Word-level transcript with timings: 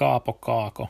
Kaapo 0.00 0.32
Kaako. 0.32 0.88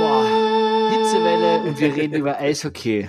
Boah, 0.00 0.24
Hitzewelle 0.90 1.62
und 1.62 1.78
wir 1.78 1.94
reden 1.94 2.14
über 2.14 2.38
Eishockey. 2.40 3.08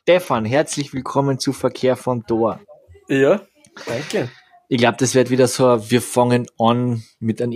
Stefan, 0.00 0.46
herzlich 0.46 0.94
willkommen 0.94 1.38
zu 1.38 1.52
Verkehr 1.52 1.96
von 1.96 2.24
Tor. 2.24 2.58
Ja, 3.08 3.42
danke. 3.84 4.30
Ich 4.68 4.78
glaube, 4.78 4.96
das 4.98 5.14
wird 5.14 5.28
wieder 5.28 5.46
so, 5.46 5.90
wir 5.90 6.00
fangen 6.00 6.46
an 6.58 7.02
mit 7.18 7.42
einer 7.42 7.52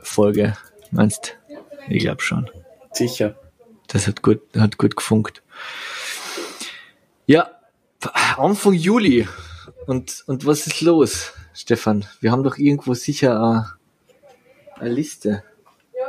Intro-Folge. 0.00 0.56
Meinst? 0.90 1.38
Ich 1.88 2.00
glaube 2.02 2.22
schon. 2.22 2.50
Sicher. 2.92 3.36
Das 3.88 4.06
hat 4.06 4.22
gut, 4.22 4.40
hat 4.56 4.78
gut 4.78 4.96
gefunkt. 4.96 5.42
Ja, 7.26 7.50
Anfang 8.36 8.72
Juli. 8.74 9.28
Und, 9.86 10.24
und 10.26 10.46
was 10.46 10.66
ist 10.66 10.80
los, 10.80 11.32
Stefan? 11.54 12.04
Wir 12.20 12.32
haben 12.32 12.42
doch 12.44 12.58
irgendwo 12.58 12.94
sicher 12.94 13.36
eine, 13.40 13.70
eine 14.76 14.90
Liste, 14.90 15.42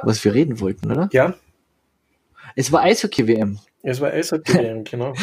was 0.04 0.24
wir 0.24 0.34
reden 0.34 0.60
wollten, 0.60 0.92
oder? 0.92 1.10
Ja, 1.12 1.34
Es 2.56 2.72
war 2.72 2.82
Eishockey-WM. 2.82 3.60
es 3.84 4.02
war 4.02 4.12
Eishockey, 4.12 4.84
genau. 4.90 5.14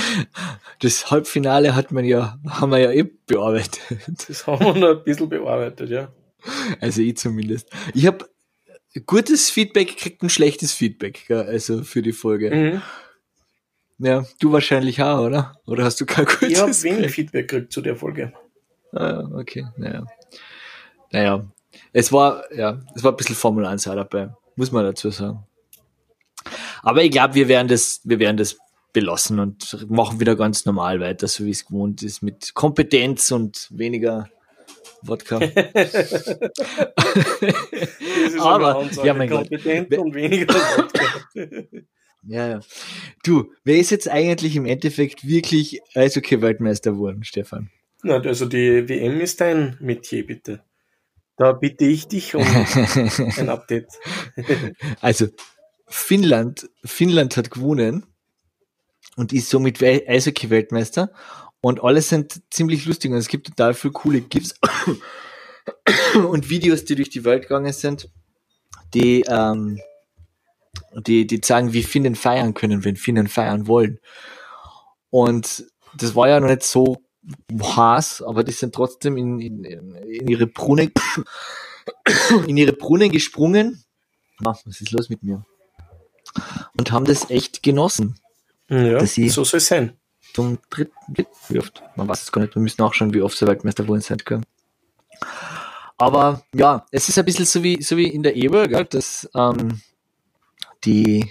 Das 0.81 1.11
Halbfinale 1.11 1.75
hat 1.75 1.93
man 1.93 2.05
ja, 2.05 2.39
haben 2.49 2.71
wir 2.71 2.79
ja 2.79 2.93
eh 2.93 3.05
bearbeitet. 3.27 3.81
Das 4.29 4.47
haben 4.47 4.65
wir 4.65 4.75
noch 4.75 4.99
ein 4.99 5.05
bisschen 5.05 5.29
bearbeitet, 5.29 5.91
ja. 5.91 6.09
Also 6.81 7.03
ich 7.03 7.17
zumindest. 7.17 7.69
Ich 7.95 8.07
habe 8.07 8.29
gutes 9.07 9.51
Feedback 9.51 9.89
gekriegt 9.89 10.23
und 10.23 10.31
schlechtes 10.31 10.73
Feedback, 10.73 11.25
gell, 11.29 11.43
also 11.43 11.85
für 11.85 12.03
die 12.03 12.13
Folge. 12.13 12.55
Mhm. 12.55 12.83
Ja, 13.99 14.25
du 14.39 14.53
wahrscheinlich 14.53 15.03
auch, 15.03 15.21
oder? 15.21 15.55
Oder 15.67 15.85
hast 15.85 16.01
du 16.01 16.07
kein 16.07 16.25
gutes 16.25 16.43
Ich 16.51 16.59
habe 16.61 16.83
wenig? 16.83 17.11
Feedback 17.13 17.49
gekriegt 17.49 17.73
zu 17.73 17.81
der 17.81 17.97
Folge. 17.97 18.33
Ah, 18.93 19.11
ja, 19.11 19.19
okay, 19.35 19.67
naja. 19.77 20.07
Naja, 21.11 21.45
es 21.93 22.13
war, 22.13 22.45
ja, 22.55 22.81
es 22.95 23.03
war 23.03 23.13
ein 23.13 23.17
bisschen 23.17 23.35
Formel 23.35 23.67
1 23.67 23.89
auch 23.89 23.95
dabei, 23.95 24.31
muss 24.57 24.73
man 24.73 24.85
dazu 24.85 25.11
sagen. 25.11 25.45
Aber 26.83 27.03
ich 27.03 27.11
glaube, 27.11 27.35
wir 27.35 27.49
werden 27.49 27.69
das, 27.69 28.01
wir 28.05 28.19
werden 28.19 28.37
das 28.37 28.57
belassen 28.93 29.39
und 29.41 29.91
machen 29.91 30.21
wieder 30.21 30.37
ganz 30.37 30.65
normal 30.65 31.01
weiter, 31.01 31.29
so 31.29 31.45
wie 31.45 31.51
es 31.51 31.67
gewohnt 31.67 32.03
ist, 32.03 32.23
mit 32.23 32.55
Kompetenz 32.55 33.31
und 33.31 33.69
weniger 33.71 34.29
Wodka. 35.03 35.37
Aber, 38.41 38.89
ja, 39.05 39.15
mein 39.15 39.29
Gott. 39.29 39.49
kompetent 39.49 39.91
Wer- 39.91 40.01
und 40.03 40.15
weniger 40.15 40.55
Wodka. 40.55 41.05
Ja, 42.25 42.49
ja. 42.49 42.61
Du, 43.25 43.53
wer 43.65 43.77
ist 43.79 43.91
jetzt 43.91 44.09
eigentlich 44.09 44.55
im 44.57 44.67
Endeffekt 44.67 45.27
wirklich 45.27 45.81
Eishockey-Weltmeister 45.95 46.91
geworden, 46.91 47.23
Stefan? 47.25 47.71
Na, 48.03 48.17
also 48.21 48.45
die 48.45 48.87
WM 48.89 49.21
ist 49.21 49.41
dein 49.41 49.77
Metier, 49.81 50.27
bitte. 50.27 50.63
Da 51.37 51.53
bitte 51.53 51.85
ich 51.87 52.09
dich 52.09 52.35
um 52.35 52.43
ein 53.37 53.49
Update. 53.49 53.87
Also, 55.01 55.29
Finnland, 55.87 56.69
Finnland 56.85 57.37
hat 57.37 57.51
gewonnen 57.53 58.05
und 59.17 59.33
ist 59.33 59.49
somit 59.49 59.81
We- 59.81 60.05
Eishockey-Weltmeister 60.07 61.11
und 61.61 61.83
alle 61.83 62.03
sind 62.03 62.41
ziemlich 62.51 62.87
lustig 62.87 63.11
und 63.11 63.17
es 63.19 63.29
gibt 63.29 63.49
total 63.49 63.75
viele 63.75 63.93
coole 63.93 64.21
GIFs 64.21 64.55
und 66.15 66.49
Videos, 66.51 66.85
die 66.85 66.95
durch 66.95 67.11
die 67.11 67.25
Welt 67.25 67.43
gegangen 67.43 67.73
sind, 67.73 68.11
die, 68.95 69.23
ähm, 69.29 69.81
die, 70.95 71.27
die 71.27 71.41
zeigen, 71.41 71.73
wie 71.73 71.83
Finnen 71.83 72.15
feiern 72.15 72.55
können, 72.55 72.85
wenn 72.85 72.97
Finnen 72.97 73.29
feiern 73.29 73.67
wollen. 73.67 73.99
Und 75.11 75.67
das 75.97 76.15
war 76.15 76.29
ja 76.29 76.41
noch 76.41 76.49
nicht 76.49 76.63
so 76.63 77.03
heiß, 77.53 78.23
aber 78.23 78.45
die 78.45 78.53
sind 78.53 78.75
trotzdem 78.75 79.17
in, 79.17 79.41
in, 79.41 79.65
in 79.65 80.29
ihre 80.29 80.47
Brunnen, 80.47 80.93
in 82.47 82.57
ihre 82.57 82.73
Brunnen 82.73 83.11
gesprungen. 83.11 83.83
Ah, 84.45 84.55
was 84.65 84.81
ist 84.81 84.93
los 84.93 85.09
mit 85.09 85.23
mir? 85.23 85.45
Und 86.79 86.93
haben 86.93 87.05
das 87.05 87.31
echt 87.31 87.63
genossen. 87.63 88.19
Ja, 88.71 88.99
Dass 88.99 89.15
sie- 89.15 89.29
so 89.29 89.45
soll 89.45 89.59
es 89.59 89.67
sein. 89.67 89.99
Zum 90.35 90.59
dritten, 90.71 90.95
wie 91.49 91.59
oft? 91.59 91.83
Man 91.97 92.09
weiß 92.09 92.23
es 92.23 92.33
gar 92.33 92.43
nicht, 92.43 92.55
wir 92.55 92.63
müssen 92.63 92.81
nachschauen, 92.81 93.13
wie 93.15 93.23
oft 93.23 93.37
sie 93.37 93.47
Weltmeister 93.47 93.83
geworden 93.83 94.01
sind 94.01 94.25
können. 94.25 94.45
Aber 95.97 96.43
ja, 96.55 96.87
es 96.93 97.09
ist 97.09 97.19
ein 97.19 97.25
bisschen 97.25 97.45
so 97.45 97.63
wie, 97.63 97.83
so 97.83 97.97
wie 97.97 98.07
in 98.07 98.23
der 98.23 98.37
Eber, 98.37 98.69
gell, 98.69 98.85
dass 98.85 99.29
ähm, 99.35 99.81
die, 100.85 101.29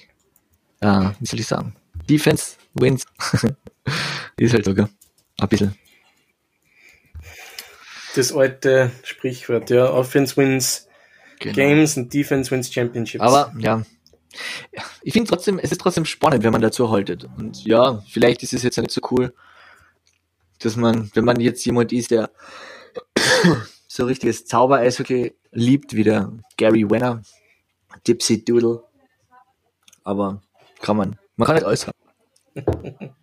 äh, 0.82 1.10
wie 1.20 1.26
soll 1.26 1.40
ich 1.40 1.48
sagen, 1.48 1.76
Defense 2.10 2.58
wins. 2.74 3.06
ist 4.38 4.54
halt 4.54 4.66
so, 4.66 4.74
gell? 4.74 4.90
Ein 5.40 5.48
bisschen. 5.48 5.76
Das 8.16 8.34
alte 8.34 8.92
Sprichwort, 9.04 9.70
ja. 9.70 9.90
Offense 9.92 10.36
wins 10.36 10.88
Genau. 11.40 11.56
Games 11.56 11.98
und 11.98 12.14
Defense 12.14 12.50
wins 12.52 12.74
Championships. 12.74 13.22
Aber 13.22 13.54
ja, 13.60 13.84
ich 15.02 15.14
finde 15.14 15.30
trotzdem, 15.30 15.60
es 15.60 15.72
ist 15.72 15.82
trotzdem 15.82 16.06
spannend, 16.06 16.44
wenn 16.44 16.52
man 16.52 16.62
dazu 16.62 16.92
haltet. 16.92 17.28
Und 17.38 17.64
ja, 17.66 18.04
vielleicht 18.10 18.44
ist 18.44 18.54
es 18.54 18.64
jetzt 18.64 18.78
nicht 18.78 18.92
so 18.92 19.02
cool, 19.12 19.34
dass 20.60 20.76
man, 20.76 21.10
wenn 21.14 21.26
man 21.26 21.40
jetzt 21.40 21.66
jemand 21.66 21.92
ist, 21.92 22.12
der 22.12 22.30
so 23.88 24.06
richtiges 24.06 24.46
Zauber-Eishockey 24.46 25.36
liebt, 25.52 25.94
wie 25.96 26.04
der 26.04 26.32
Gary 26.58 26.90
Wenner, 26.90 27.22
Dipsy 28.08 28.44
Doodle. 28.44 28.84
Aber 30.04 30.42
kann 30.82 30.98
man, 30.98 31.20
man 31.36 31.46
kann 31.46 31.56
nicht 31.56 31.66
alles 31.66 31.88
haben. 31.88 31.98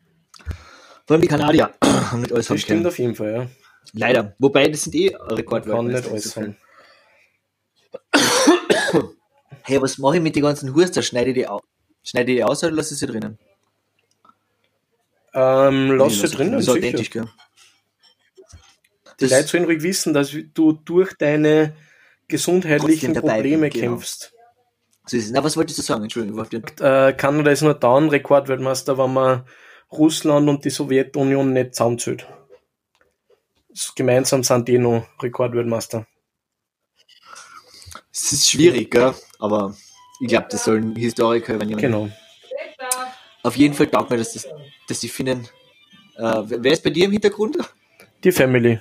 Vor 1.07 1.15
allem 1.15 1.23
die 1.23 1.29
Kanadier 1.29 1.75
haben 1.83 2.23
nicht 2.23 2.33
alles 2.33 2.49
haben 2.49 2.57
das 2.57 2.63
stimmt 2.63 2.79
können. 2.79 2.87
auf 2.87 2.99
jeden 2.99 3.15
Fall, 3.15 3.33
ja. 3.33 3.47
Leider. 3.93 4.35
Wobei, 4.39 4.69
das 4.69 4.85
sind 4.85 4.95
eh 4.95 5.13
Man 5.13 5.45
kann 5.45 5.87
nicht 5.87 6.09
alles 6.09 6.37
haben. 6.37 6.57
Hey, 9.67 9.81
was 9.81 9.99
mache 9.99 10.17
ich 10.17 10.23
mit 10.23 10.37
den 10.37 10.43
ganzen 10.43 10.75
Hurster? 10.75 11.03
Schneide 11.03 11.31
ich 11.31 11.35
die 11.37 11.47
aus? 11.47 11.63
Schneide 12.03 12.33
die 12.33 12.45
aus 12.45 12.63
oder 12.63 12.73
lasse 12.73 12.95
ich 12.95 13.01
sie 13.01 13.07
drinnen? 13.07 13.39
Ähm, 15.33 15.93
lass 15.97 16.13
Nee, 16.21 16.27
sie 16.27 16.37
drinnen, 16.37 16.53
Das 16.53 16.63
ist 16.65 16.69
authentisch, 16.69 17.11
gell? 17.11 17.29
Die 19.21 19.25
Das- 19.25 19.31
Leute 19.31 19.49
sollen 19.49 19.65
ruhig 19.65 19.83
wissen, 19.83 20.13
dass 20.13 20.31
du 20.55 20.73
durch 20.73 21.15
deine 21.15 21.75
gesundheitlichen 22.29 23.15
Probleme 23.15 23.69
bin, 23.69 23.81
genau. 23.81 23.93
kämpfst. 23.95 24.33
So 25.07 25.17
ist 25.17 25.27
es. 25.27 25.31
Na, 25.31 25.43
was 25.43 25.57
wolltest 25.57 25.79
du 25.79 25.83
sagen? 25.83 26.03
Entschuldigung, 26.05 26.45
Äh, 26.81 27.13
Kanada 27.15 27.51
ist 27.51 27.63
nur 27.63 27.75
dann 27.75 28.09
Rekordweltmeister, 28.09 28.97
wenn 28.99 29.13
man 29.13 29.47
Russland 29.93 30.49
und 30.49 30.65
die 30.65 30.71
Sowjetunion 30.71 31.53
nicht 31.53 31.75
zusammenzählt. 31.75 32.27
Gemeinsam 33.97 34.43
sind 34.45 34.69
die 34.69 34.79
noch 34.79 35.07
Rekordweltmeister. 35.23 36.07
es 38.13 38.33
ist 38.33 38.51
schwierig, 38.51 38.91
gell? 38.91 39.15
Aber 39.45 39.77
ich 40.21 40.29
glaube, 40.29 40.47
das 40.51 40.65
sollen 40.65 40.97
Historiker 40.97 41.55
übernehmen. 41.55 41.81
Genau. 41.81 42.09
Auf 43.43 43.57
jeden 43.57 43.75
Fall 43.75 43.89
taugt 43.89 44.11
mir, 44.11 44.17
dass, 44.17 44.33
das, 44.33 44.49
dass 44.89 45.01
die 45.01 45.09
Finnen. 45.09 45.47
Äh, 46.17 46.43
wer 46.47 46.73
ist 46.73 46.83
bei 46.83 46.91
dir 46.91 47.05
im 47.05 47.13
Hintergrund? 47.13 47.59
Die 48.23 48.33
Family. 48.33 48.81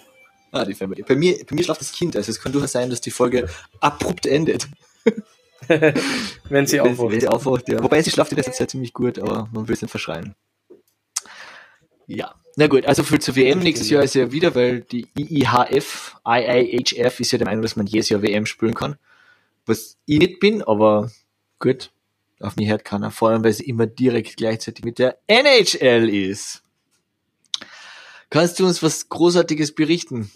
Ah, 0.52 0.64
die 0.64 0.74
Family. 0.74 1.04
Bei 1.04 1.16
mir, 1.16 1.38
bei 1.46 1.56
mir 1.56 1.64
schlaft 1.64 1.82
das 1.82 1.92
Kind, 1.92 2.16
also 2.16 2.32
es 2.32 2.40
kann 2.40 2.52
durchaus 2.52 2.72
sein, 2.72 2.90
dass 2.90 3.02
die 3.02 3.12
Folge 3.12 3.50
abrupt 3.82 4.26
endet. 4.26 4.68
Wenn 6.50 6.68
sie 6.68 6.78
Wenn, 6.78 6.92
aufwacht. 6.92 7.12
wenn 7.12 7.20
sie 7.22 7.28
aufwacht, 7.28 7.70
ja. 7.70 7.82
Wobei 7.82 8.02
sie 8.02 8.12
schlaft 8.12 8.32
in 8.32 8.38
letzter 8.38 8.52
Zeit 8.52 8.70
ziemlich 8.70 8.94
gut, 8.94 9.18
aber 9.18 9.48
man 9.54 9.68
will 9.68 9.74
es 9.74 9.82
nicht 9.82 9.92
verschreien. 9.92 10.36
Ja. 12.06 12.36
Na 12.58 12.68
gut, 12.68 12.86
also 12.86 13.02
für 13.04 13.18
zur 13.18 13.36
WM 13.36 13.60
nächstes 13.60 13.90
Jahr 13.90 14.04
ist 14.04 14.14
ja 14.14 14.32
wieder, 14.32 14.54
weil 14.56 14.82
die 14.82 15.08
IIHF, 15.18 16.18
IIHF 16.28 17.20
ist 17.20 17.32
ja 17.32 17.38
der 17.38 17.48
Meinung, 17.48 17.62
dass 17.64 17.76
man 17.78 17.88
jedes 17.88 18.10
Jahr 18.10 18.22
WM 18.22 18.46
spielen 18.46 18.74
kann. 18.76 18.98
Was 19.66 19.98
ich 20.06 20.20
nicht 20.20 20.40
bin, 20.40 20.62
aber 20.62 21.12
gut, 21.60 21.92
auf 22.40 22.56
mich 22.58 22.70
hört 22.70 22.84
keiner. 22.84 23.12
Vor 23.12 23.30
allem, 23.30 23.44
weil 23.44 23.54
sie 23.54 23.64
immer 23.66 23.88
direkt 23.88 24.38
gleichzeitig 24.38 24.84
mit 24.84 25.00
der 25.00 25.18
NHL 25.28 26.10
ist. 26.10 26.64
Kannst 28.30 28.60
du 28.60 28.66
uns 28.66 28.82
was 28.82 29.08
Großartiges 29.10 29.76
berichten 29.76 30.32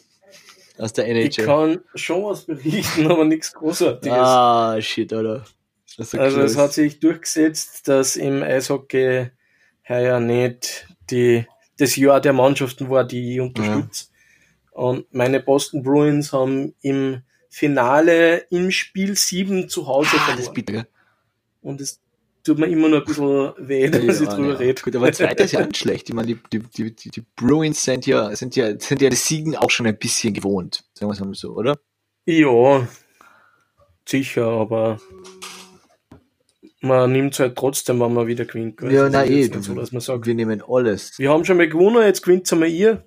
aus 0.77 0.93
der 0.93 1.07
Ich 1.07 1.37
NHL? 1.39 1.45
kann 1.45 1.79
schon 1.95 2.23
was 2.23 2.45
berichten, 2.45 3.07
aber 3.11 3.25
nichts 3.25 3.53
Großartiges. 3.53 4.17
Ah, 4.17 4.77
shit, 4.79 5.11
oder? 5.13 5.45
So 5.85 6.17
Also 6.17 6.41
es 6.41 6.55
hat 6.57 6.73
sich 6.73 6.99
durchgesetzt, 6.99 7.87
dass 7.87 8.15
im 8.15 8.43
Eishockey 8.43 9.31
heuer 9.89 10.19
nicht 10.19 10.87
die, 11.09 11.47
das 11.77 11.95
Jahr 11.95 12.21
der 12.21 12.33
Mannschaften 12.33 12.89
war, 12.89 13.03
die 13.03 13.33
ich 13.33 13.39
unterstütze. 13.41 14.05
Und 14.71 15.11
meine 15.11 15.39
Boston 15.39 15.81
Bruins 15.81 16.31
haben 16.33 16.75
im 16.81 17.23
Finale 17.49 18.45
im 18.49 18.71
Spiel 18.71 19.15
7 19.15 19.69
zu 19.69 19.87
Hause 19.87 20.09
ah, 20.13 20.17
das 20.17 20.19
ist 20.19 20.35
verloren. 20.35 20.53
bitter, 20.53 20.73
gell? 20.73 20.87
Und 21.61 21.81
es 21.81 21.99
tut 22.43 22.59
mir 22.59 22.67
immer 22.67 22.87
noch 22.89 22.99
ein 22.99 23.05
bisschen 23.05 23.53
weh, 23.57 23.85
ich 23.85 23.93
Ja, 23.93 24.35
drüber 24.35 24.49
ja. 24.51 24.55
rede. 24.55 24.81
Gut, 24.81 24.95
aber 24.95 25.11
zweiter 25.11 25.43
ist 25.45 25.51
ja 25.51 25.65
nicht 25.65 25.77
schlecht. 25.77 26.07
Ich 26.09 26.15
meine, 26.15 26.27
die, 26.27 26.39
die, 26.53 26.59
die, 26.59 26.95
die, 26.95 27.09
die 27.09 27.23
Bruins 27.35 27.83
sind 27.83 28.05
ja, 28.05 28.35
sind 28.35 28.55
ja, 28.55 28.79
sind 28.79 29.01
ja 29.01 29.09
das 29.09 29.25
Siegen 29.27 29.55
auch 29.55 29.69
schon 29.69 29.87
ein 29.87 29.97
bisschen 29.97 30.33
gewohnt. 30.33 30.83
Sagen 30.93 31.09
wir 31.09 31.13
es 31.13 31.19
mal 31.19 31.33
so, 31.33 31.53
oder? 31.55 31.77
Ja, 32.25 32.87
sicher, 34.07 34.45
aber 34.47 34.99
man 36.81 37.11
nimmt 37.11 37.33
es 37.33 37.39
halt 37.39 37.57
trotzdem, 37.57 37.99
wenn 37.99 38.13
man 38.13 38.27
wieder 38.27 38.45
gewinnt. 38.45 38.79
Ja, 38.81 39.03
Also 39.05 39.09
nein, 39.17 39.31
ist 39.31 39.55
eh. 39.55 39.59
so, 39.61 39.73
dass 39.73 39.91
man 39.91 40.01
sagt, 40.01 40.25
Wir 40.25 40.35
nehmen 40.35 40.61
alles. 40.67 41.17
wir 41.17 41.29
haben 41.31 41.43
schon 41.43 41.57
mal 41.57 41.67
gewonnen, 41.67 42.03
jetzt 42.03 42.21
gewinnt 42.23 42.51
einmal 42.53 42.69
ihr, 42.69 43.05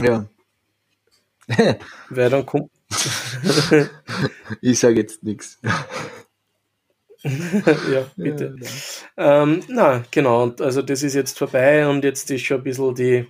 Ja. 0.00 0.28
weil 2.10 2.30
dann 2.30 2.44
kommt, 2.46 2.70
ich 4.60 4.78
sage 4.78 4.96
jetzt 4.96 5.22
nichts. 5.22 5.58
ja, 7.24 8.06
bitte. 8.16 8.56
Ähm, 9.16 9.62
na, 9.68 10.04
genau, 10.10 10.44
und 10.44 10.60
also 10.60 10.82
das 10.82 11.02
ist 11.02 11.14
jetzt 11.14 11.38
vorbei 11.38 11.88
und 11.88 12.04
jetzt 12.04 12.30
ist 12.30 12.42
schon 12.44 12.58
ein 12.58 12.62
bisschen 12.64 12.94
die, 12.94 13.26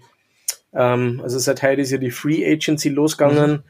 ähm, 0.74 1.20
also 1.22 1.38
seit 1.38 1.62
heute 1.62 1.80
ist 1.82 1.90
ja 1.92 1.98
die 1.98 2.10
Free 2.10 2.44
Agency 2.44 2.88
losgegangen 2.90 3.62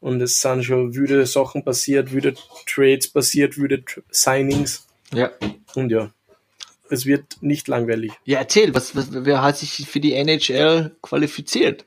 und 0.00 0.20
es 0.20 0.40
sind 0.40 0.64
schon 0.64 0.94
wüde 0.94 1.26
Sachen 1.26 1.64
passiert, 1.64 2.12
wüde 2.12 2.34
Trades 2.66 3.08
passiert, 3.08 3.56
wüde 3.56 3.82
Signings 4.10 4.86
Ja. 5.12 5.30
und 5.74 5.90
ja, 5.90 6.12
es 6.90 7.06
wird 7.06 7.38
nicht 7.40 7.66
langweilig. 7.68 8.12
Ja, 8.24 8.38
erzähl, 8.40 8.74
was, 8.74 8.94
was, 8.94 9.08
wer 9.10 9.42
hat 9.42 9.56
sich 9.56 9.88
für 9.88 10.00
die 10.00 10.12
NHL 10.12 10.94
qualifiziert? 11.02 11.86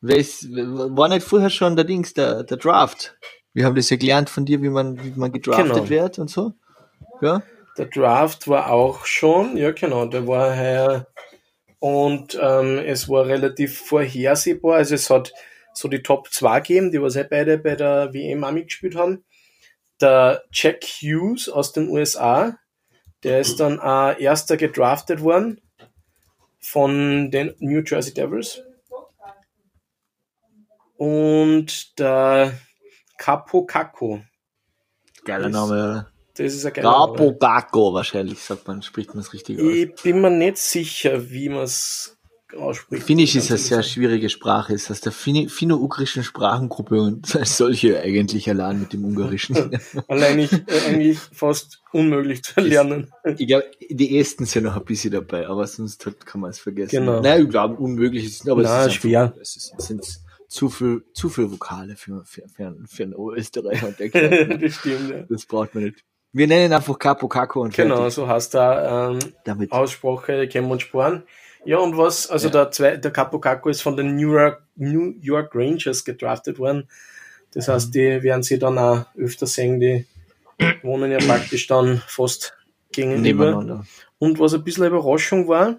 War 0.00 1.08
nicht 1.08 1.26
vorher 1.26 1.50
schon 1.50 1.76
der 1.76 1.84
Dings, 1.84 2.14
der, 2.14 2.44
der 2.44 2.56
Draft? 2.56 3.16
Wir 3.52 3.64
haben 3.64 3.74
das 3.74 3.90
ja 3.90 3.96
gelernt 3.96 4.30
von 4.30 4.44
dir, 4.44 4.62
wie 4.62 4.68
man, 4.68 5.02
wie 5.02 5.18
man 5.18 5.32
gedraftet 5.32 5.74
Genau. 5.74 5.88
wird 5.88 6.18
und 6.18 6.30
so. 6.30 6.52
Ja? 7.20 7.42
Der 7.76 7.86
Draft 7.86 8.46
war 8.48 8.70
auch 8.70 9.04
schon, 9.06 9.56
ja 9.56 9.72
genau, 9.72 10.06
der 10.06 10.26
war 10.26 10.56
heuer 10.56 11.06
und 11.80 12.38
ähm, 12.40 12.78
es 12.78 13.08
war 13.08 13.26
relativ 13.26 13.78
vorhersehbar. 13.78 14.76
Also 14.76 14.94
es 14.94 15.10
hat 15.10 15.32
so 15.74 15.88
die 15.88 16.02
Top 16.02 16.28
2 16.32 16.60
gegeben, 16.60 16.90
die 16.92 17.00
was 17.00 17.14
ja 17.14 17.24
beide 17.28 17.58
bei 17.58 17.76
der 17.76 18.12
WM 18.12 18.44
auch 18.44 18.52
mitgespielt 18.52 18.96
haben. 18.96 19.24
Der 20.00 20.42
Jack 20.52 20.84
Hughes 20.84 21.48
aus 21.48 21.72
den 21.72 21.88
USA, 21.88 22.56
der 23.24 23.40
ist 23.40 23.58
dann 23.58 23.80
auch 23.80 24.16
erster 24.18 24.56
gedraftet 24.56 25.22
worden 25.22 25.60
von 26.60 27.30
den 27.30 27.54
New 27.58 27.82
Jersey 27.84 28.14
Devils. 28.14 28.62
Und 30.98 31.98
der 31.98 32.58
Capo 33.16 33.64
Caco, 33.64 34.20
Geiler 35.24 35.44
Das- 35.44 35.52
Name, 35.52 35.72
oder? 35.72 36.12
das 36.36 36.54
ist 36.54 36.66
ein 36.66 36.72
geiler 36.72 36.90
Name. 36.90 37.06
Gapo 37.16 37.36
Gako 37.38 37.94
wahrscheinlich, 37.94 38.40
sagt 38.40 38.66
man, 38.66 38.82
spricht 38.82 39.10
man 39.10 39.20
es 39.20 39.32
richtig 39.32 39.60
aus. 39.60 39.64
Ich 39.72 39.94
bin 40.02 40.20
mir 40.20 40.30
nicht 40.30 40.58
sicher, 40.58 41.30
wie 41.30 41.48
man 41.50 41.62
es 41.62 42.16
ausspricht. 42.56 43.04
Finnisch 43.04 43.36
ist 43.36 43.50
eine 43.50 43.58
sehr 43.58 43.82
schwierige 43.84 44.28
Sprache, 44.28 44.72
ist 44.72 44.90
aus 44.90 45.00
der 45.00 45.12
finno-ugrischen 45.12 46.24
Sprachengruppe 46.24 47.00
und 47.00 47.36
als 47.36 47.56
solche 47.58 48.00
eigentlich 48.00 48.50
allein 48.50 48.80
mit 48.80 48.92
dem 48.92 49.04
Ungarischen. 49.04 49.78
Allein 50.08 50.40
ich, 50.40 50.52
äh, 50.52 50.64
eigentlich 50.88 51.18
fast 51.18 51.80
unmöglich 51.92 52.42
zu 52.42 52.60
lernen. 52.60 53.12
ich 53.36 53.46
glaube, 53.46 53.66
die 53.88 54.18
ersten 54.18 54.46
sind 54.46 54.64
noch 54.64 54.76
ein 54.76 54.84
bisschen 54.84 55.12
dabei, 55.12 55.46
aber 55.46 55.64
sonst 55.66 56.04
hat, 56.06 56.26
kann 56.26 56.40
man 56.40 56.50
es 56.50 56.58
vergessen. 56.58 56.90
Genau. 57.04 57.20
Nein, 57.20 57.44
ich 57.44 57.50
glaube, 57.50 57.76
unmöglich 57.76 58.24
ist 58.24 58.40
es, 58.42 58.48
aber 58.48 58.62
Nein, 58.62 58.80
es 58.80 58.86
ist 58.88 58.94
schwer. 58.94 59.22
Einfach, 59.24 59.36
es, 59.40 59.56
ist, 59.56 59.74
es 59.78 59.86
sind 59.86 60.20
zu 60.48 60.68
viel, 60.70 61.04
zu 61.12 61.28
viel 61.28 61.50
Vokale 61.52 61.94
für, 61.96 62.24
für, 62.24 62.48
für, 62.48 62.66
einen- 62.66 62.86
für 62.86 63.02
einen 63.04 63.14
Österreicher 63.14 63.88
und 63.88 63.98
der 63.98 64.08
kennt- 64.10 64.62
das 64.62 64.74
stimmt, 64.74 65.10
ja. 65.10 65.22
Das 65.28 65.46
braucht 65.46 65.74
man 65.74 65.84
nicht. 65.84 66.04
Wir 66.32 66.46
nennen 66.46 66.72
einfach 66.72 66.98
Capo 66.98 67.26
Caco 67.28 67.62
und 67.62 67.74
Genau, 67.74 67.96
fertig. 67.96 68.14
so 68.14 68.28
heißt 68.28 68.54
da 68.54 69.10
ähm, 69.10 69.18
Damit. 69.44 69.72
Aussprache, 69.72 70.46
kennen 70.48 70.66
wir 70.68 70.72
uns 70.72 70.82
sparen. 70.82 71.22
Ja, 71.64 71.78
und 71.78 71.96
was, 71.96 72.28
also 72.28 72.48
Ja. 72.48 72.52
der, 72.64 72.70
zwei, 72.70 72.96
der 72.96 73.10
Capo 73.10 73.38
Caco 73.40 73.68
ist 73.68 73.82
von 73.82 73.96
den 73.96 74.16
New 74.16 74.32
York, 74.32 74.62
New 74.76 75.14
York 75.20 75.54
Rangers 75.54 76.04
gedraftet 76.04 76.58
worden. 76.58 76.88
Das 77.54 77.66
Mhm. 77.66 77.72
heißt, 77.72 77.94
die 77.94 78.22
werden 78.22 78.42
sie 78.42 78.58
dann 78.58 78.78
auch 78.78 79.06
öfter 79.16 79.46
sehen, 79.46 79.80
die 79.80 80.06
wohnen 80.82 81.10
ja 81.10 81.18
praktisch 81.18 81.66
dann 81.66 82.02
fast 82.06 82.54
gegenüber. 82.92 83.20
Nebeneinander. 83.20 83.84
Und 84.18 84.38
was 84.38 84.54
ein 84.54 84.64
bisschen 84.64 84.84
Überraschung 84.86 85.48
war, 85.48 85.76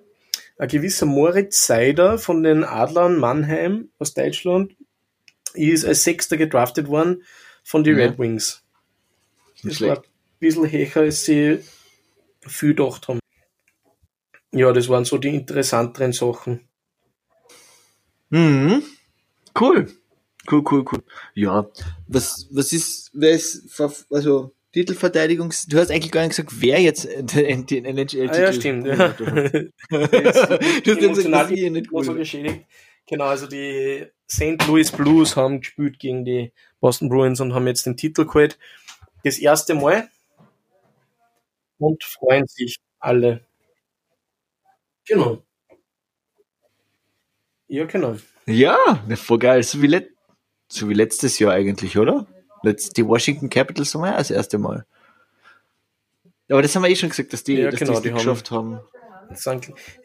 ein 0.59 0.67
gewisser 0.67 1.05
Moritz 1.05 1.65
Seider 1.65 2.19
von 2.19 2.43
den 2.43 2.63
Adlern 2.63 3.17
Mannheim 3.17 3.89
aus 3.97 4.13
Deutschland 4.13 4.75
ist 5.53 5.85
als 5.85 6.03
Sechster 6.03 6.37
gedraftet 6.37 6.87
worden 6.89 7.23
von 7.63 7.83
den 7.83 7.97
Ja. 7.97 8.05
Red 8.05 8.19
Wings. 8.19 8.63
Das 9.55 9.65
war 9.65 9.73
schlecht. 9.73 10.01
ein 10.03 10.39
bisschen 10.39 10.71
höher, 10.71 10.97
als 10.97 11.23
sie 11.25 11.59
viel 12.41 12.75
gedacht 12.75 13.07
haben. 13.07 13.19
Ja, 14.51 14.71
das 14.73 14.89
waren 14.89 15.05
so 15.05 15.17
die 15.17 15.29
interessanteren 15.29 16.11
Sachen. 16.11 16.67
Mhm. 18.29 18.83
Cool. 19.59 19.87
Cool, 20.51 20.63
cool, 20.71 20.85
cool. 20.91 21.03
Ja, 21.35 21.69
was, 22.07 22.47
was 22.51 22.73
ist, 22.73 23.11
wer 23.13 23.31
ist, 23.31 23.79
also, 24.09 24.53
Titelverteidigungs, 24.79 25.65
du 25.67 25.77
hast 25.77 25.91
eigentlich 25.91 26.11
gar 26.11 26.21
nicht 26.21 26.29
gesagt, 26.37 26.61
wer 26.61 26.79
jetzt 26.81 27.05
den, 27.35 27.65
den 27.65 27.85
NHL-Titel 27.85 28.29
Ah, 28.29 28.39
ja, 28.39 28.53
stimmt. 28.53 28.85
Ja. 28.85 28.95
du 29.09 29.71
hast 29.91 30.11
gesagt, 30.11 31.03
Emotional 31.03 31.43
dass 31.43 31.51
ich 31.51 31.69
nicht 31.69 31.91
cool. 31.91 32.15
geschädigt. 32.15 32.65
Genau, 33.05 33.25
also 33.25 33.47
die 33.47 34.05
St. 34.31 34.65
Louis 34.67 34.91
Blues 34.91 35.35
haben 35.35 35.59
gespielt 35.59 35.99
gegen 35.99 36.23
die 36.23 36.53
Boston 36.79 37.09
Bruins 37.09 37.41
und 37.41 37.53
haben 37.53 37.67
jetzt 37.67 37.85
den 37.85 37.97
Titel 37.97 38.25
geholt. 38.25 38.57
Das 39.23 39.37
erste 39.37 39.73
Mal. 39.73 40.09
Und 41.77 42.03
freuen 42.03 42.47
sich 42.47 42.77
alle. 42.99 43.45
Genau. 45.07 45.43
Ja, 47.67 47.85
genau. 47.85 48.15
Ja, 48.45 49.03
na, 49.07 49.15
voll 49.15 49.39
geil. 49.39 49.63
So 49.63 49.81
wie, 49.81 49.87
let, 49.87 50.09
so 50.67 50.87
wie 50.87 50.93
letztes 50.93 51.39
Jahr 51.39 51.53
eigentlich, 51.53 51.97
oder? 51.97 52.27
Die 52.63 53.07
Washington 53.07 53.49
Capitals 53.49 53.93
haben 53.93 54.01
wir 54.01 54.11
ja 54.11 54.17
das 54.17 54.31
erste 54.31 54.57
Mal. 54.57 54.85
Aber 56.49 56.61
das 56.61 56.75
haben 56.75 56.83
wir 56.83 56.89
eh 56.89 56.95
schon 56.95 57.09
gesagt, 57.09 57.31
dass 57.33 57.43
die, 57.43 57.55
Ja, 57.55 57.69
dass 57.71 57.79
genau, 57.79 57.91
die 57.93 57.97
es 57.97 58.01
die 58.03 58.09
haben- 58.09 58.17
geschafft 58.17 58.51
haben. 58.51 58.79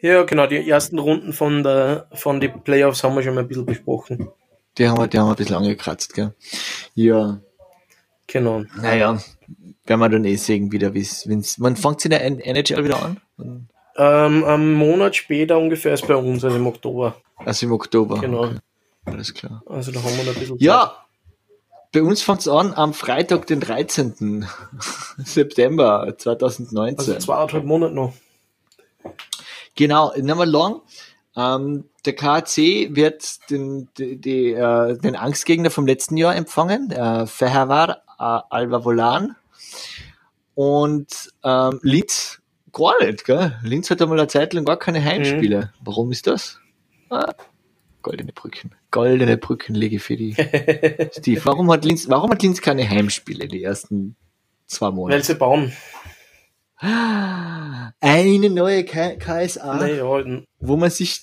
Ja, 0.01 0.21
genau, 0.23 0.45
die 0.45 0.69
ersten 0.69 0.99
Runden 0.99 1.33
von 1.33 1.63
der 1.63 2.07
von 2.13 2.39
den 2.39 2.61
Playoffs 2.63 3.03
haben 3.03 3.15
wir 3.15 3.23
schon 3.23 3.33
mal 3.33 3.41
ein 3.41 3.47
bisschen 3.47 3.65
besprochen. 3.65 4.29
Die 4.77 4.87
haben 4.87 4.99
wir, 4.99 5.07
die 5.07 5.17
haben 5.17 5.27
wir 5.27 5.31
ein 5.31 5.35
bisschen 5.37 5.55
angekratzt, 5.55 6.13
gell? 6.13 6.35
Ja, 6.93 7.39
Genau. 8.27 8.63
naja, 8.79 9.19
werden 9.85 9.99
wir 9.99 10.09
dann 10.09 10.25
eh 10.25 10.35
sehen 10.35 10.71
wieder, 10.71 10.93
wie 10.93 10.99
es, 11.01 11.25
wann 11.59 11.75
fängt 11.75 12.05
in 12.05 12.11
der 12.11 12.23
NHL 12.23 12.83
wieder 12.83 13.01
an? 13.01 13.19
Ähm, 13.97 14.43
einen 14.43 14.73
Monat 14.73 15.15
später 15.15 15.57
ungefähr 15.57 15.93
ist 15.93 16.05
bei 16.07 16.15
uns, 16.15 16.43
also 16.43 16.57
im 16.57 16.67
Oktober. 16.67 17.15
Also 17.37 17.65
im 17.65 17.71
Oktober. 17.71 18.19
Genau. 18.19 18.43
Okay, 18.45 18.57
alles 19.05 19.33
klar. 19.33 19.63
Also 19.65 19.91
da 19.91 20.03
haben 20.03 20.15
wir 20.17 20.23
noch 20.25 20.33
ein 20.33 20.39
bisschen 20.39 20.59
Zeit. 20.59 20.61
Ja, 20.61 21.04
bei 21.95 22.03
uns 22.03 22.21
fängt 22.21 22.41
es 22.41 22.49
an 22.49 22.73
am 22.73 22.93
Freitag, 22.93 23.47
den 23.47 23.61
13. 23.61 24.45
September 25.17 26.13
2019. 26.17 26.99
Also 26.99 27.15
zweieinhalb 27.17 27.63
Monate 27.63 27.95
noch. 27.95 28.13
Genau, 29.75 30.11
nicht 30.13 30.25
mehr 30.25 30.45
lang. 30.45 30.81
Ähm, 31.37 31.85
der 32.05 32.13
KC 32.13 32.95
wird 32.95 33.49
den, 33.49 33.87
die, 33.97 34.19
die, 34.19 34.51
äh, 34.51 34.97
den 34.97 35.15
Angstgegner 35.15 35.69
vom 35.69 35.87
letzten 35.87 36.17
Jahr 36.17 36.35
empfangen, 36.35 36.91
äh, 36.91 37.25
Fehervar 37.27 38.01
äh, 38.19 38.41
Alva 38.49 38.83
Volan. 38.83 39.37
Und 40.53 41.31
ähm, 41.45 41.79
Linz 41.81 42.41
gar 42.73 43.01
nicht, 43.01 43.23
gell? 43.23 43.57
Linz 43.63 43.89
hat 43.89 44.01
einmal 44.01 44.19
eine 44.19 44.27
Zeit 44.27 44.53
lang 44.53 44.65
gar 44.65 44.77
keine 44.77 45.01
Heimspiele. 45.01 45.71
Warum 45.79 46.11
ist 46.11 46.27
das? 46.27 46.59
Ah, 47.09 47.33
goldene 48.05 48.31
Brücken. 48.33 48.71
Goldene 48.91 49.35
Brücken 49.37 49.73
lege 49.73 49.99
für 49.99 50.15
die 50.15 50.33
Steve. 51.11 51.41
Warum 51.43 51.71
hat 51.71 51.83
Linz, 51.85 52.07
warum 52.07 52.29
hat 52.31 52.43
Linz 52.43 52.61
keine 52.61 52.87
Heimspiele 52.87 53.47
die 53.47 53.63
ersten 53.63 54.15
zwei 54.67 54.87
Weil 54.87 54.93
Monate? 54.93 55.23
sie 55.23 55.35
bauen. 55.35 55.73
Eine 56.77 58.49
neue 58.49 58.83
K 58.85 59.15
KSA 59.15 59.77
Naja, 59.77 60.03
wo 60.59 60.77
man 60.77 60.89
sich, 60.91 61.21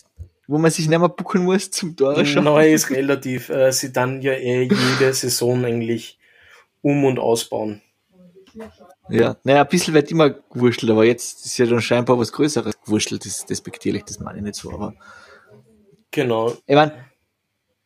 wo 0.49 0.59
man 0.59 0.71
sich 0.71 0.89
nicht 0.89 0.99
mehr 0.99 1.09
buchen 1.09 1.45
muss 1.45 1.71
zum 1.71 1.95
Tor 1.97 2.25
schauen. 2.25 2.45
neu 2.45 2.73
ist 2.73 2.91
relativ. 3.01 3.49
Äh, 3.49 3.71
sie 3.73 3.93
dann 3.93 4.21
ja 4.23 4.33
eh 4.33 4.63
jede 4.63 5.13
Saison 5.15 5.65
eigentlich 5.65 6.19
um- 6.81 7.05
und 7.05 7.19
ausbauen. 7.21 7.81
Ja, 9.09 9.37
naja, 9.45 9.63
ein 9.63 9.69
bisschen 9.69 9.95
wird 9.95 10.11
immer 10.11 10.31
gewurschtelt, 10.31 10.91
aber 10.91 11.05
jetzt 11.05 11.47
ist 11.47 11.59
ja 11.59 11.67
dann 11.67 11.81
scheinbar 11.81 12.19
was 12.19 12.33
Größeres 12.33 12.81
gewurschtelt, 12.85 13.25
das 13.25 13.39
ist 13.39 13.51
despektierlich, 13.51 14.05
das 14.05 14.19
meine 14.21 14.39
ich 14.39 14.45
nicht 14.45 14.57
so, 14.57 14.73
aber 14.73 14.95
Genau. 16.13 16.53
ich 16.67 16.75
mein, 16.75 16.91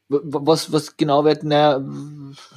w- 0.08 0.20
w- 0.22 0.40
was, 0.42 0.70
was 0.72 0.96
genau 0.96 1.24
wird, 1.24 1.42
naja, 1.44 1.80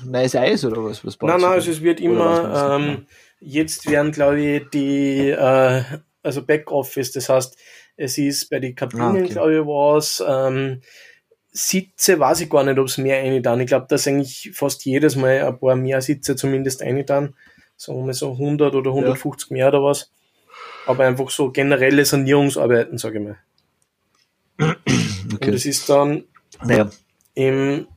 neues 0.03 0.35
Eis 0.35 0.65
oder 0.65 0.83
was? 0.83 1.05
was 1.05 1.17
Nein, 1.21 1.39
nein, 1.39 1.51
also 1.51 1.71
es 1.71 1.81
wird 1.81 2.01
immer, 2.01 2.75
ähm, 2.75 3.05
jetzt 3.39 3.89
werden, 3.89 4.11
glaube 4.11 4.39
ich, 4.41 4.69
die, 4.71 5.29
äh, 5.29 5.83
also 6.21 6.45
Backoffice, 6.45 7.11
das 7.13 7.29
heißt, 7.29 7.57
es 7.95 8.17
ist 8.17 8.49
bei 8.49 8.59
den 8.59 8.75
Kabinen, 8.75 9.03
Ah, 9.03 9.11
okay. 9.13 9.27
glaube 9.33 9.53
ich, 9.55 9.61
was, 9.61 10.23
ähm, 10.27 10.81
Sitze 11.51 12.19
weiß 12.19 12.41
ich 12.41 12.49
gar 12.49 12.63
nicht, 12.63 12.77
ob 12.77 12.85
es 12.87 12.97
mehr 12.97 13.17
eine 13.19 13.41
dann. 13.41 13.59
Ich 13.59 13.67
glaube, 13.67 13.87
dass 13.89 14.07
eigentlich 14.07 14.51
fast 14.53 14.85
jedes 14.85 15.15
Mal 15.15 15.41
ein 15.41 15.59
paar 15.59 15.75
mehr 15.75 16.01
Sitze 16.01 16.35
zumindest 16.35 16.81
eine 16.83 17.03
dann. 17.03 17.35
Sagen 17.75 17.97
wir 17.99 18.05
mal 18.05 18.13
so 18.13 18.33
100 18.33 18.75
oder 18.75 18.91
150 18.91 19.49
mehr 19.51 19.69
oder 19.69 19.83
was. 19.83 20.11
Aber 20.85 21.05
einfach 21.05 21.29
so 21.31 21.51
generelle 21.51 22.05
Sanierungsarbeiten, 22.05 22.97
sage 22.99 23.19
ich 23.19 23.25
mal. 23.25 24.77
Und 25.41 25.47
Okay. 25.47 25.55
es 25.55 25.65
ist 25.65 25.89
dann 25.89 26.23
Naja, 26.63 26.89
im, 27.33 27.87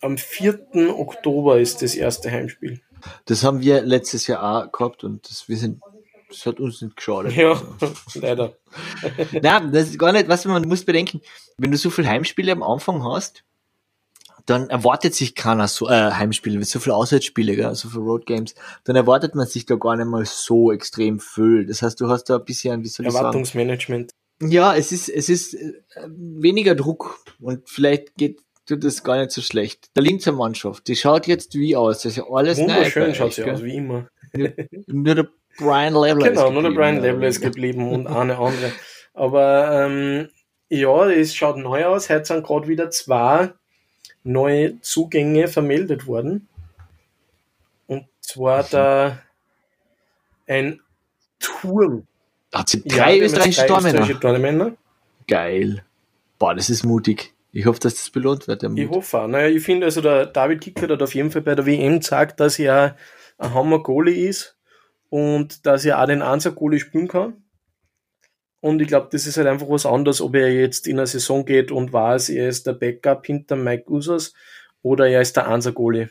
am 0.00 0.18
4. 0.18 0.58
Oktober 0.98 1.60
ist 1.60 1.82
das 1.82 1.94
erste 1.94 2.30
Heimspiel. 2.30 2.80
das 3.26 3.44
haben 3.44 3.60
wir 3.60 3.82
letztes 3.82 4.26
Jahr 4.26 4.66
auch 4.66 4.72
gehabt 4.72 5.04
und 5.04 5.28
das, 5.28 5.48
wir 5.48 5.56
sind 5.56 5.80
Das 6.28 6.46
hat 6.46 6.58
uns 6.60 6.80
nicht 6.82 6.96
geschadet. 6.96 7.34
Ja, 7.36 7.60
leider. 8.14 8.56
Nein, 9.42 9.70
das 9.72 9.90
ist 9.90 9.98
gar 9.98 10.12
nicht, 10.12 10.28
was 10.28 10.44
man 10.46 10.66
muss 10.66 10.84
bedenken, 10.84 11.20
wenn 11.58 11.70
du 11.70 11.76
so 11.76 11.90
viele 11.90 12.08
Heimspiele 12.08 12.52
am 12.52 12.62
Anfang 12.62 13.04
hast, 13.04 13.44
dann 14.46 14.70
erwartet 14.70 15.14
sich 15.14 15.36
keiner 15.36 15.68
so 15.68 15.88
äh, 15.88 16.10
Heimspiele, 16.10 16.64
so 16.64 16.80
viele 16.80 16.96
Auswärtsspiele, 16.96 17.54
gell, 17.54 17.74
so 17.76 17.88
viele 17.88 18.02
Road 18.02 18.26
Games, 18.26 18.56
dann 18.82 18.96
erwartet 18.96 19.36
man 19.36 19.46
sich 19.46 19.66
da 19.66 19.76
gar 19.76 19.94
nicht 19.96 20.06
mal 20.08 20.24
so 20.26 20.72
extrem 20.72 21.20
viel. 21.20 21.64
Das 21.66 21.82
heißt, 21.82 22.00
du 22.00 22.08
hast 22.08 22.24
da 22.24 22.38
ein 22.38 22.44
bisschen, 22.44 22.82
wie 22.82 22.88
soll 22.88 23.06
ich 23.06 23.12
sagen, 23.12 23.24
Erwartungsmanagement. 23.26 24.10
Ja, 24.50 24.74
es 24.74 24.92
ist, 24.92 25.08
es 25.08 25.28
ist 25.28 25.54
äh, 25.54 25.72
weniger 26.08 26.74
Druck 26.74 27.24
und 27.40 27.68
vielleicht 27.68 28.16
geht 28.16 28.40
tut 28.66 28.84
das 28.84 29.02
gar 29.02 29.18
nicht 29.18 29.30
so 29.30 29.40
schlecht. 29.42 29.90
Der 29.96 30.02
Linzer 30.02 30.32
Mannschaft, 30.32 30.86
die 30.88 30.96
schaut 30.96 31.26
jetzt 31.26 31.54
wie 31.54 31.76
aus? 31.76 32.02
Das 32.02 32.12
ist 32.12 32.18
ja 32.18 32.24
alles 32.30 32.58
neu 32.58 32.66
Wunderschön 32.68 33.10
euch, 33.10 33.16
schaut 33.16 33.32
sie 33.32 33.44
aus, 33.44 33.62
wie 33.62 33.76
immer. 33.76 34.08
Nur 34.86 35.14
der 35.14 35.28
Brian 35.58 35.94
Leveler 35.94 36.30
Genau, 36.30 36.50
nur 36.50 36.62
der 36.62 36.70
Brian. 36.70 37.00
Leveler 37.00 37.28
ist 37.28 37.40
geblieben 37.40 37.90
und 37.90 38.06
eine 38.06 38.38
andere. 38.38 38.72
Aber 39.14 39.84
ähm, 39.84 40.28
ja, 40.68 41.10
es 41.10 41.34
schaut 41.34 41.58
neu 41.58 41.84
aus. 41.84 42.08
Heute 42.08 42.24
sind 42.24 42.46
gerade 42.46 42.68
wieder 42.68 42.90
zwei 42.90 43.52
neue 44.22 44.80
Zugänge 44.80 45.48
vermeldet 45.48 46.06
worden. 46.06 46.48
Und 47.86 48.06
zwar 48.20 48.62
da 48.64 49.22
ein 50.46 50.80
Turm. 51.38 52.06
Hat 52.52 52.68
sie 52.68 52.82
Ja, 52.84 52.96
drei 52.96 53.16
jetzt 53.16 53.32
österreichische 53.32 53.66
Tormänner? 53.66 54.20
Tormänner. 54.20 54.72
Geil. 55.26 55.84
Boah, 56.38 56.54
das 56.54 56.70
ist 56.70 56.84
mutig. 56.84 57.32
Ich 57.52 57.66
hoffe, 57.66 57.80
dass 57.80 57.94
das 57.94 58.10
belohnt 58.10 58.48
wird, 58.48 58.62
der 58.62 58.70
Ich 58.74 58.88
hoffe 58.88 59.20
auch. 59.20 59.28
Naja, 59.28 59.48
ich 59.48 59.62
finde, 59.62 59.86
also 59.86 60.00
der 60.00 60.26
David 60.26 60.60
Kickert 60.60 60.90
hat 60.90 61.02
auf 61.02 61.14
jeden 61.14 61.30
Fall 61.30 61.42
bei 61.42 61.54
der 61.54 61.66
WM 61.66 61.94
gezeigt, 62.00 62.40
dass 62.40 62.58
er 62.58 62.96
ein 63.38 63.54
Hammer-Goalie 63.54 64.28
ist 64.28 64.56
und 65.10 65.66
dass 65.66 65.84
er 65.84 66.00
auch 66.00 66.06
den 66.06 66.22
Einser-Goalie 66.22 66.80
spielen 66.80 67.08
kann. 67.08 67.34
Und 68.60 68.80
ich 68.80 68.88
glaube, 68.88 69.08
das 69.10 69.26
ist 69.26 69.36
halt 69.36 69.48
einfach 69.48 69.68
was 69.68 69.84
anderes, 69.84 70.20
ob 70.20 70.34
er 70.36 70.52
jetzt 70.52 70.86
in 70.86 70.98
eine 70.98 71.06
Saison 71.06 71.44
geht 71.44 71.70
und 71.72 71.92
weiß, 71.92 72.28
er 72.30 72.48
ist 72.48 72.66
der 72.66 72.74
Backup 72.74 73.26
hinter 73.26 73.56
Mike 73.56 73.90
Users 73.90 74.34
oder 74.82 75.08
er 75.08 75.20
ist 75.20 75.36
der 75.36 75.48
Einser-Goalie. 75.48 76.10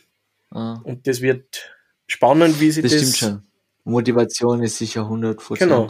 Ah, 0.51 0.81
Und 0.83 1.07
das 1.07 1.21
wird 1.21 1.71
spannend, 2.07 2.59
wie 2.59 2.71
sie 2.71 2.81
das, 2.81 2.91
das... 2.91 3.01
stimmt 3.01 3.17
schon. 3.17 3.43
Motivation 3.83 4.61
ist 4.61 4.77
sicher 4.77 5.01
100 5.01 5.41
Genau. 5.57 5.87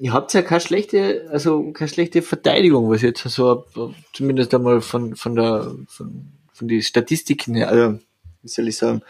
Ihr 0.00 0.12
habt 0.12 0.32
ja 0.34 0.42
keine 0.42 0.60
schlechte, 0.60 1.28
also 1.30 1.72
keine 1.72 1.88
schlechte 1.88 2.22
Verteidigung, 2.22 2.90
was 2.90 3.02
jetzt 3.02 3.22
so, 3.22 3.64
zumindest 4.12 4.54
einmal 4.54 4.80
von, 4.80 5.16
von 5.16 5.34
der, 5.36 5.74
von, 5.88 6.32
von 6.52 6.68
die 6.68 6.82
Statistiken 6.82 7.54
her, 7.54 7.68
also, 7.68 7.98
wie 8.42 8.48
soll 8.48 8.68
ich 8.68 8.76
sagen, 8.76 9.02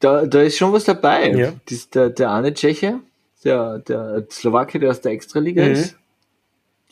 da, 0.00 0.26
da 0.26 0.42
ist 0.42 0.56
schon 0.56 0.72
was 0.72 0.84
dabei. 0.84 1.32
Ja. 1.32 1.52
Das, 1.68 1.90
der, 1.90 2.10
der 2.10 2.30
eine 2.32 2.54
Tscheche, 2.54 3.00
der, 3.44 3.80
der 3.80 4.26
Slowake, 4.30 4.78
der 4.78 4.90
aus 4.90 5.00
der 5.00 5.12
Extraliga 5.12 5.64
Mhm. 5.64 5.72
ist, 5.72 5.96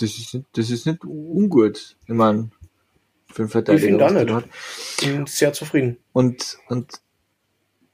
das 0.01 0.11
ist, 0.19 0.35
nicht, 0.35 0.47
das 0.53 0.71
ist 0.71 0.87
nicht 0.87 1.05
ungut. 1.05 1.97
Ich 2.07 2.15
meine, 2.15 2.51
für 3.33 3.43
einen 3.43 3.47
Ich 3.47 3.53
Verteidiger. 3.53 3.87
finde 3.87 4.07
auch 4.07 4.11
nicht. 4.11 4.31
hat. 4.31 4.45
Bin 5.01 5.27
sehr 5.27 5.53
zufrieden. 5.53 5.99
Und, 6.13 6.59
und 6.69 7.01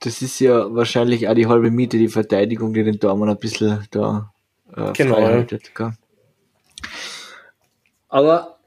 das 0.04 0.20
ist 0.20 0.40
ja 0.40 0.74
wahrscheinlich 0.74 1.28
auch 1.28 1.34
die 1.34 1.46
halbe 1.46 1.70
Miete, 1.70 1.96
die 1.96 2.08
Verteidigung, 2.08 2.74
die 2.74 2.82
den 2.82 2.98
Dortmund 2.98 3.30
ein 3.30 3.38
bisschen 3.38 3.86
da 3.90 4.32
äh, 4.74 4.92
Genau, 4.92 5.14
frei 5.14 5.22
ja. 5.22 5.28
haltet, 5.28 5.74
gell? 5.74 5.92
Aber 8.08 8.58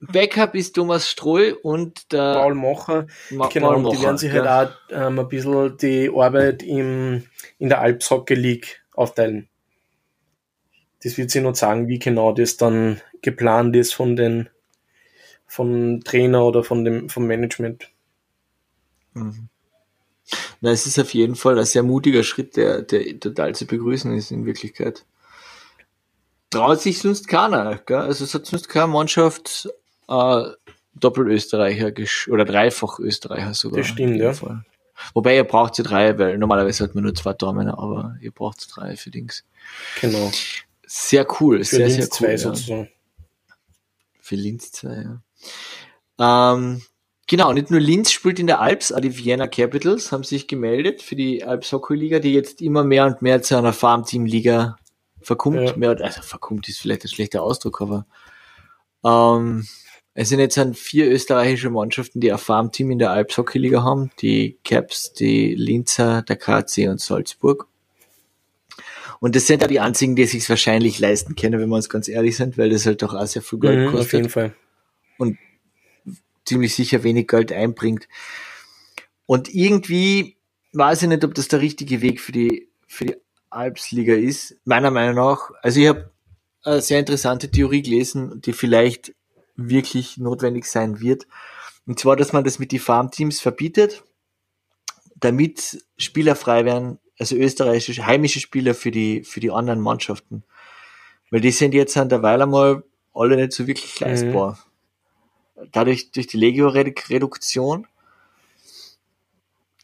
Backup 0.00 0.54
ist 0.54 0.74
Thomas 0.74 1.08
Stroh 1.08 1.54
und 1.62 2.12
der 2.12 2.34
Paul 2.34 2.54
Macher, 2.54 3.06
Ma 3.30 3.48
Genau, 3.48 3.68
Paul 3.68 3.76
und 3.76 3.82
die 3.84 3.96
Mocher, 3.96 4.02
werden 4.02 4.18
sich 4.18 4.32
gell? 4.32 4.48
halt 4.48 4.70
auch 4.70 4.76
ähm, 4.90 5.18
ein 5.18 5.28
bisschen 5.28 5.76
die 5.78 6.10
Arbeit 6.14 6.62
im, 6.62 7.24
in 7.58 7.68
der 7.68 7.80
Alps 7.80 8.10
Hockey 8.10 8.34
League 8.34 8.82
aufteilen. 8.94 9.48
Das 11.02 11.16
wird 11.16 11.30
sie 11.30 11.40
noch 11.40 11.54
sagen, 11.54 11.88
wie 11.88 11.98
genau 11.98 12.32
das 12.32 12.56
dann 12.56 13.00
geplant 13.22 13.74
ist 13.76 13.94
von 13.94 14.16
den 14.16 14.48
von 15.46 16.02
Trainer 16.04 16.44
oder 16.44 16.64
von 16.64 16.84
dem 16.84 17.08
vom 17.08 17.26
Management. 17.26 17.90
Na, 20.60 20.70
es 20.70 20.86
ist 20.86 20.98
auf 20.98 21.12
jeden 21.14 21.34
Fall 21.34 21.58
ein 21.58 21.64
sehr 21.64 21.82
mutiger 21.82 22.22
Schritt, 22.22 22.56
der, 22.56 22.82
der 22.82 23.20
total 23.20 23.54
zu 23.54 23.66
begrüßen 23.66 24.14
ist 24.16 24.30
in 24.30 24.46
Wirklichkeit. 24.46 25.04
Traut 26.50 26.80
sich 26.80 27.00
sonst 27.00 27.28
keiner, 27.28 27.76
gell? 27.84 27.98
Also 27.98 28.24
es 28.24 28.34
hat 28.34 28.46
sonst 28.46 28.68
keine 28.68 28.86
Mannschaft 28.86 29.68
äh, 30.08 30.44
Doppel-Österreicher 30.94 31.92
oder 32.30 32.44
dreifach 32.44 32.98
Österreicher 32.98 33.54
sogar. 33.54 33.78
Das 33.78 33.88
stimmt, 33.88 34.16
ja. 34.16 34.32
Fall. 34.32 34.64
Wobei 35.12 35.36
ihr 35.36 35.44
braucht 35.44 35.74
sie 35.74 35.82
drei, 35.82 36.16
weil 36.18 36.38
normalerweise 36.38 36.84
hat 36.84 36.94
man 36.94 37.04
nur 37.04 37.14
zwei 37.14 37.32
Tormänner, 37.32 37.78
aber 37.78 38.16
ihr 38.20 38.30
braucht 38.30 38.66
drei 38.74 38.96
für 38.96 39.10
Dings. 39.10 39.44
Genau. 40.00 40.28
Für 40.28 40.34
Sehr 40.86 41.26
cool, 41.40 41.64
sehr, 41.64 41.88
Linz 41.88 41.94
sehr 41.96 42.10
zwei 42.10 42.26
cool. 42.26 42.32
Ja. 42.32 42.38
sozusagen. 42.38 42.88
Für 44.20 44.36
Linz 44.36 44.72
2, 44.72 45.20
ja. 46.18 46.54
Ähm, 46.54 46.80
genau, 47.26 47.52
nicht 47.52 47.70
nur 47.70 47.80
Linz 47.80 48.10
spielt 48.10 48.38
in 48.38 48.46
der 48.46 48.60
Alps, 48.60 48.92
auch 48.92 49.00
die 49.00 49.16
Vienna 49.16 49.46
Capitals 49.46 50.12
haben 50.12 50.24
sich 50.24 50.48
gemeldet 50.48 51.02
für 51.02 51.16
die 51.16 51.44
Alps 51.44 51.72
Hockey 51.72 51.94
Liga, 51.94 52.18
die 52.18 52.32
jetzt 52.32 52.60
immer 52.62 52.84
mehr 52.84 53.06
und 53.06 53.22
mehr 53.22 53.42
zu 53.42 53.56
einer 53.56 53.72
Farmteam-Liga 53.72 54.76
verkommt. 55.20 55.60
Ja. 55.60 55.76
Mehr, 55.76 55.96
also 56.00 56.22
verkommt 56.22 56.68
ist 56.68 56.80
vielleicht 56.80 57.04
ein 57.04 57.08
schlechter 57.08 57.42
Ausdruck, 57.42 57.80
aber 57.80 58.06
ähm, 59.04 59.66
es 60.14 60.28
sind 60.28 60.38
jetzt 60.38 60.56
an 60.58 60.74
vier 60.74 61.10
österreichische 61.10 61.70
Mannschaften, 61.70 62.20
die 62.20 62.30
ein 62.30 62.38
Farmteam 62.38 62.92
in 62.92 62.98
der 63.00 63.10
Alps 63.10 63.36
Hockey 63.36 63.58
Liga 63.58 63.82
haben. 63.82 64.10
Die 64.20 64.58
Caps, 64.62 65.12
die 65.12 65.54
Linzer, 65.56 66.22
der 66.22 66.36
KC 66.36 66.88
und 66.88 67.00
Salzburg. 67.00 67.66
Und 69.18 69.34
das 69.34 69.46
sind 69.46 69.62
ja 69.62 69.68
die 69.68 69.80
einzigen, 69.80 70.14
die 70.14 70.26
sich 70.26 70.48
wahrscheinlich 70.48 71.00
leisten 71.00 71.34
können, 71.34 71.60
wenn 71.60 71.68
wir 71.68 71.76
uns 71.76 71.88
ganz 71.88 72.08
ehrlich 72.08 72.36
sind, 72.36 72.58
weil 72.58 72.70
das 72.70 72.86
halt 72.86 73.02
doch 73.02 73.14
auch 73.14 73.26
sehr 73.26 73.42
viel 73.42 73.58
Geld 73.58 73.78
Mhm, 73.78 73.86
auf 73.86 73.92
kostet 73.92 74.12
jeden 74.12 74.28
Fall. 74.28 74.54
Ziemlich 76.44 76.74
sicher 76.74 77.02
wenig 77.02 77.28
Geld 77.28 77.52
einbringt. 77.52 78.08
Und 79.26 79.54
irgendwie 79.54 80.36
weiß 80.72 81.02
ich 81.02 81.08
nicht, 81.08 81.24
ob 81.24 81.34
das 81.34 81.48
der 81.48 81.60
richtige 81.60 82.02
Weg 82.02 82.20
für 82.20 82.32
die, 82.32 82.68
für 82.86 83.06
die 83.06 83.16
Alpsliga 83.50 84.14
ist. 84.14 84.56
Meiner 84.64 84.90
Meinung 84.90 85.16
nach. 85.16 85.50
Also 85.62 85.80
ich 85.80 85.88
habe 85.88 86.10
eine 86.62 86.80
sehr 86.80 86.98
interessante 86.98 87.50
Theorie 87.50 87.82
gelesen, 87.82 88.40
die 88.40 88.52
vielleicht 88.52 89.14
wirklich 89.56 90.18
notwendig 90.18 90.66
sein 90.66 91.00
wird. 91.00 91.26
Und 91.86 91.98
zwar, 91.98 92.16
dass 92.16 92.32
man 92.32 92.44
das 92.44 92.58
mit 92.58 92.72
die 92.72 92.78
Farmteams 92.78 93.40
verbietet, 93.40 94.02
damit 95.16 95.84
Spieler 95.96 96.34
frei 96.34 96.64
werden, 96.64 96.98
also 97.18 97.36
österreichische, 97.36 98.06
heimische 98.06 98.40
Spieler 98.40 98.74
für 98.74 98.90
die, 98.90 99.22
für 99.22 99.40
die 99.40 99.50
anderen 99.50 99.80
Mannschaften. 99.80 100.42
Weil 101.30 101.40
die 101.40 101.50
sind 101.50 101.74
jetzt 101.74 101.96
an 101.96 102.08
derweil 102.08 102.42
einmal 102.42 102.82
alle 103.14 103.36
nicht 103.36 103.52
so 103.52 103.66
wirklich 103.66 104.00
leistbar 104.00 104.58
dadurch 105.72 106.10
durch 106.12 106.26
die 106.26 106.36
Legio-Reduktion. 106.36 107.86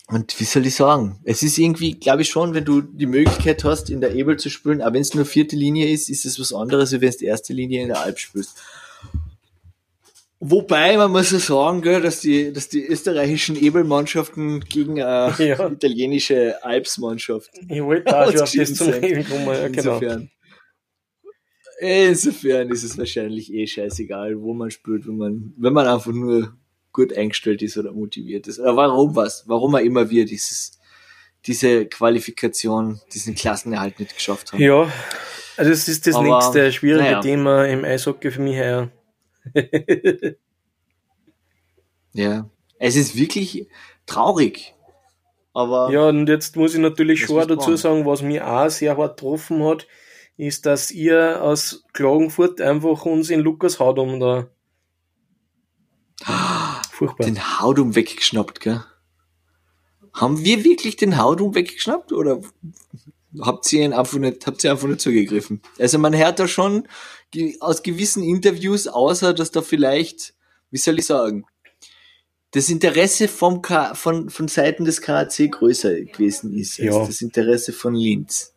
Und 0.07 0.41
wie 0.41 0.45
soll 0.45 0.67
ich 0.67 0.75
sagen? 0.75 1.21
Es 1.23 1.43
ist 1.45 1.57
irgendwie, 1.57 1.95
glaube 1.95 2.23
ich 2.23 2.31
schon, 2.31 2.53
wenn 2.53 2.65
du 2.65 2.81
die 2.83 3.07
Möglichkeit 3.07 3.63
hast, 3.63 3.91
in 3.91 4.01
der 4.01 4.13
Ebel 4.15 4.37
zu 4.39 4.51
spielen, 4.51 4.83
aber 4.83 4.95
wenn 4.95 5.03
es 5.03 5.15
nur 5.15 5.25
vierte 5.25 5.55
Linie 5.55 5.89
ist, 5.89 6.11
ist 6.11 6.25
es 6.27 6.41
was 6.41 6.53
anderes, 6.53 6.93
als 6.93 7.01
wenn 7.01 7.11
du 7.11 7.25
erste 7.25 7.53
Linie 7.53 7.83
in 7.83 7.89
der 7.89 8.01
Alp 8.01 8.19
spielst. 8.19 8.57
Wobei, 10.43 10.97
man 10.97 11.13
muss 11.13 11.31
ja 11.33 11.39
sagen, 11.39 11.83
gell, 11.83 12.01
dass 12.01 12.21
die, 12.21 12.51
dass 12.51 12.71
die 12.71 12.85
österreichischen 12.87 13.57
Ebelmannschaften 13.57 14.61
gegen 14.61 14.97
äh, 14.97 15.31
Ja. 15.39 15.69
italienische 15.69 16.57
Alpsmannschaften 16.65 17.69
Ich 17.71 17.83
wollte 17.83 18.19
auch 18.19 18.33
schon 18.33 18.41
auf 18.41 18.53
das 18.53 18.75
zum. 18.75 18.89
Reden 18.89 19.29
kommen. 19.29 19.47
Ja, 19.47 19.69
genau. 19.69 19.95
Insofern. 19.97 20.31
Insofern 21.81 22.69
ist 22.71 22.83
es 22.83 22.99
wahrscheinlich 22.99 23.53
eh 23.53 23.67
scheißegal, 23.67 24.41
wo 24.43 24.53
man 24.53 24.71
spielt, 24.71 25.07
wenn 25.07 25.17
man, 25.17 25.55
wenn 25.57 25.73
man 25.73 25.87
einfach 25.87 26.13
nur 26.13 26.55
gut 26.93 27.17
eingestellt 27.17 27.63
ist 27.63 27.79
oder 27.79 27.93
motiviert 27.93 28.47
ist. 28.49 28.59
Oder 28.59 28.77
warum 28.77 29.17
was? 29.17 29.45
Warum 29.47 29.75
er 29.75 29.81
immer 29.81 30.11
wir 30.11 30.27
dieses, 30.27 30.79
diese 31.47 31.87
Qualifikation, 31.87 33.01
diesen 33.15 33.35
Klassenerhalt 33.35 33.99
nicht 33.99 34.15
geschafft 34.15 34.53
haben. 34.53 34.61
Ja, 34.61 34.93
also 35.57 35.73
es 35.73 35.89
ist 35.89 36.07
das 36.07 36.17
Aber, 36.17 36.27
nächste 36.27 36.71
schwierige 36.73 37.05
naja. 37.05 37.21
Thema 37.21 37.67
im 37.67 37.85
Eishockey 37.85 38.31
für 38.31 38.43
mich 38.43 38.57
her. 38.57 38.91
Ja. 42.13 42.51
Es 42.79 42.97
ist 42.97 43.17
wirklich 43.17 43.69
traurig. 44.07 44.75
Aber 45.53 45.91
Ja, 45.93 46.09
und 46.09 46.29
jetzt 46.29 46.57
muss 46.57 46.75
ich 46.75 46.81
natürlich 46.81 47.21
schon 47.25 47.47
dazu 47.47 47.77
sagen, 47.77 48.07
was 48.07 48.23
mich 48.23 48.41
auch 48.41 48.69
sehr 48.69 48.97
hart 48.97 49.17
getroffen 49.17 49.63
hat, 49.65 49.87
ist, 50.41 50.67
dass 50.67 50.91
ihr 50.91 51.43
aus 51.43 51.85
Klagenfurt 51.93 52.61
einfach 52.61 53.05
uns 53.05 53.31
in 53.31 53.41
Lukas 53.41 53.79
Haudum 53.79 54.21
da. 54.21 54.49
Furchtbar. 56.91 57.27
den 57.27 57.61
Haudum 57.61 57.95
weggeschnappt, 57.95 58.61
gell? 58.61 58.83
Haben 60.13 60.45
wir 60.45 60.65
wirklich 60.65 60.97
den 60.97 61.17
Haudum 61.19 61.55
weggeschnappt 61.55 62.13
oder 62.13 62.41
habt 63.41 63.73
ihr 63.73 63.85
ihn 63.85 63.93
einfach 63.93 64.19
nicht, 64.19 64.47
habt 64.47 64.63
ihr 64.65 64.73
einfach 64.73 64.89
nicht 64.89 65.01
zugegriffen? 65.01 65.63
Also 65.79 65.99
man 65.99 66.17
hört 66.17 66.39
da 66.41 66.49
schon 66.49 66.89
aus 67.61 67.83
gewissen 67.83 68.23
Interviews, 68.25 68.89
außer 68.89 69.33
dass 69.33 69.51
da 69.53 69.63
vielleicht, 69.63 70.35
wie 70.71 70.79
soll 70.79 70.99
ich 70.99 71.07
sagen, 71.07 71.47
das 72.51 72.69
Interesse 72.69 73.29
vom 73.29 73.63
K 73.63 73.95
von, 73.95 74.29
von 74.29 74.49
Seiten 74.49 74.85
des 74.85 75.01
KAC 75.01 75.53
größer 75.53 76.01
gewesen 76.01 76.53
ist 76.53 76.79
Ja. 76.79 76.99
als 76.99 77.07
das 77.07 77.23
Interesse 77.23 77.73
von 77.73 77.95
Linz. 77.95 78.53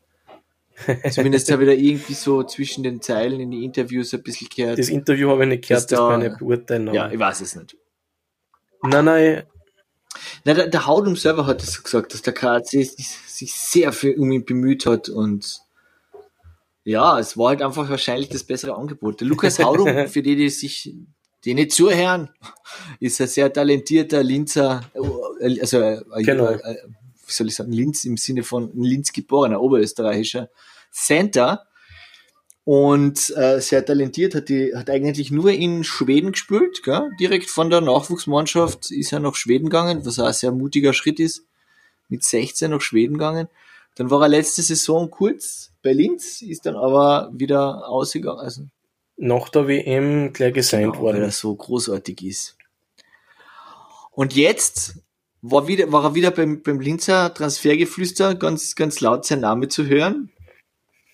Zumindest 1.11 1.51
habe 1.51 1.63
ich 1.63 1.69
da 1.69 1.75
irgendwie 1.75 2.13
so 2.13 2.43
zwischen 2.43 2.83
den 2.83 3.01
Zeilen 3.01 3.39
in 3.39 3.51
die 3.51 3.63
Interviews 3.63 4.13
ein 4.13 4.23
bisschen 4.23 4.47
gehört. 4.55 4.79
Das 4.79 4.89
Interview 4.89 5.29
habe 5.29 5.43
ich 5.43 5.49
nicht 5.49 5.63
Das 5.69 5.87
gehört, 5.87 5.91
das 5.91 5.99
da- 5.99 6.09
kann 6.09 6.21
ich 6.21 6.29
nicht 6.29 6.39
beurteilen. 6.39 6.87
aber- 6.89 6.95
ja, 6.97 7.11
ich 7.11 7.19
weiß 7.19 7.41
es 7.41 7.55
nicht. 7.55 7.77
Nein, 8.81 9.05
nein, 9.05 9.43
Na, 10.45 10.53
der, 10.53 10.67
der 10.67 10.85
Haudum 10.85 11.15
selber 11.15 11.45
hat 11.47 11.63
es 11.63 11.81
gesagt, 11.83 12.13
dass 12.13 12.21
der 12.21 12.33
KAC 12.33 12.67
sich, 12.67 13.51
sehr 13.51 13.91
viel 13.93 14.15
um 14.19 14.31
ihn 14.31 14.45
bemüht 14.45 14.85
hat 14.85 15.09
und 15.09 15.59
ja, 16.83 17.17
es 17.19 17.37
war 17.37 17.49
halt 17.49 17.61
einfach 17.61 17.89
wahrscheinlich 17.89 18.29
das 18.29 18.43
bessere 18.43 18.75
Angebot. 18.75 19.21
Der 19.21 19.27
Lukas 19.27 19.57
Haudum, 19.59 19.87
für 20.07 20.21
die, 20.21 20.35
die 20.35 20.49
sich, 20.49 20.93
die 21.45 21.53
nicht 21.53 21.71
zuhören, 21.71 22.29
ist 22.99 23.19
ein 23.21 23.27
sehr 23.27 23.51
talentierter 23.51 24.21
Linzer, 24.23 24.81
äh, 25.39 25.59
also, 25.61 26.01
Genau. 26.17 26.57
Wie 27.33 27.37
soll 27.37 27.47
ich 27.47 27.55
sagen, 27.55 27.71
Linz 27.71 28.05
im 28.05 28.17
Sinne 28.17 28.43
von 28.43 28.71
Linz 28.75 29.11
geborener 29.11 29.61
oberösterreichischer 29.61 30.49
Center 30.91 31.65
und 32.65 33.33
äh, 33.35 33.59
sehr 33.59 33.85
talentiert, 33.85 34.35
hat, 34.35 34.47
die, 34.47 34.73
hat 34.75 34.89
eigentlich 34.89 35.31
nur 35.31 35.51
in 35.51 35.83
Schweden 35.83 36.31
gespielt, 36.31 36.81
gell? 36.83 37.09
direkt 37.19 37.49
von 37.49 37.69
der 37.69 37.81
Nachwuchsmannschaft 37.81 38.91
ist 38.91 39.11
er 39.11 39.19
nach 39.19 39.35
Schweden 39.35 39.65
gegangen, 39.65 40.05
was 40.05 40.19
auch 40.19 40.27
ein 40.27 40.33
sehr 40.33 40.51
mutiger 40.51 40.93
Schritt 40.93 41.19
ist, 41.19 41.45
mit 42.07 42.23
16 42.23 42.71
nach 42.71 42.81
Schweden 42.81 43.13
gegangen. 43.13 43.49
Dann 43.95 44.09
war 44.09 44.21
er 44.21 44.29
letzte 44.29 44.61
Saison 44.61 45.11
kurz 45.11 45.71
bei 45.81 45.91
Linz, 45.91 46.41
ist 46.41 46.65
dann 46.65 46.75
aber 46.75 47.31
wieder 47.33 47.87
ausgegangen, 47.89 48.39
also 48.39 48.63
nach 49.17 49.49
der 49.49 49.67
WM 49.67 50.33
gleich 50.33 50.53
gesigned 50.53 50.93
Genau, 50.93 51.05
weil 51.05 51.15
er 51.15 51.21
worden. 51.21 51.31
so 51.31 51.55
großartig 51.55 52.23
ist. 52.23 52.57
Und 54.11 54.35
jetzt 54.35 54.95
war, 55.43 55.67
wieder, 55.67 55.91
war 55.91 56.05
er 56.05 56.15
wieder 56.15 56.31
beim, 56.31 56.63
beim 56.63 56.79
Linzer 56.79 57.31
Transfergeflüster 57.33 58.33
ganz, 58.33 58.75
ganz 58.75 59.01
laut 59.01 59.25
sein 59.25 59.41
Name 59.41 59.67
zu 59.67 59.85
hören. 59.85 60.31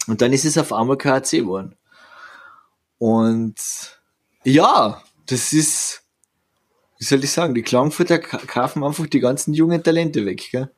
Und 0.08 0.22
dann 0.22 0.32
ist 0.32 0.46
es 0.46 0.58
auf 0.58 0.72
einmal 0.72 0.98
KAC 0.98 1.32
geworden. 1.32 1.76
Und 3.00 3.56
ja, 4.44 5.02
das 5.26 5.52
ist, 5.52 6.04
wie 6.98 7.06
soll 7.06 7.24
ich 7.24 7.32
sagen, 7.32 7.56
die 7.56 7.62
Klagenfurter 7.64 8.20
ka- 8.20 8.38
kaufen 8.38 8.84
einfach 8.84 9.08
die 9.08 9.20
ganzen 9.20 9.54
jungen 9.54 9.84
Talente 9.84 10.26
weg, 10.26 10.48
gell? 10.52 10.72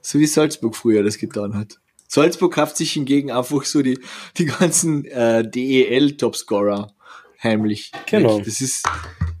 So 0.00 0.18
wie 0.18 0.26
Salzburg 0.26 0.76
früher 0.76 1.02
das 1.02 1.18
getan 1.18 1.54
hat. 1.54 1.78
Salzburg 2.06 2.54
kauft 2.54 2.76
sich 2.76 2.92
hingegen 2.92 3.30
einfach 3.30 3.64
so 3.64 3.82
die, 3.82 3.98
die 4.36 4.46
ganzen 4.46 5.04
äh, 5.06 5.48
DEL-Topscorer 5.48 6.94
heimlich. 7.42 7.92
Genau. 8.06 8.38
Weg. 8.38 8.44
Das 8.46 8.60
ist 8.60 8.88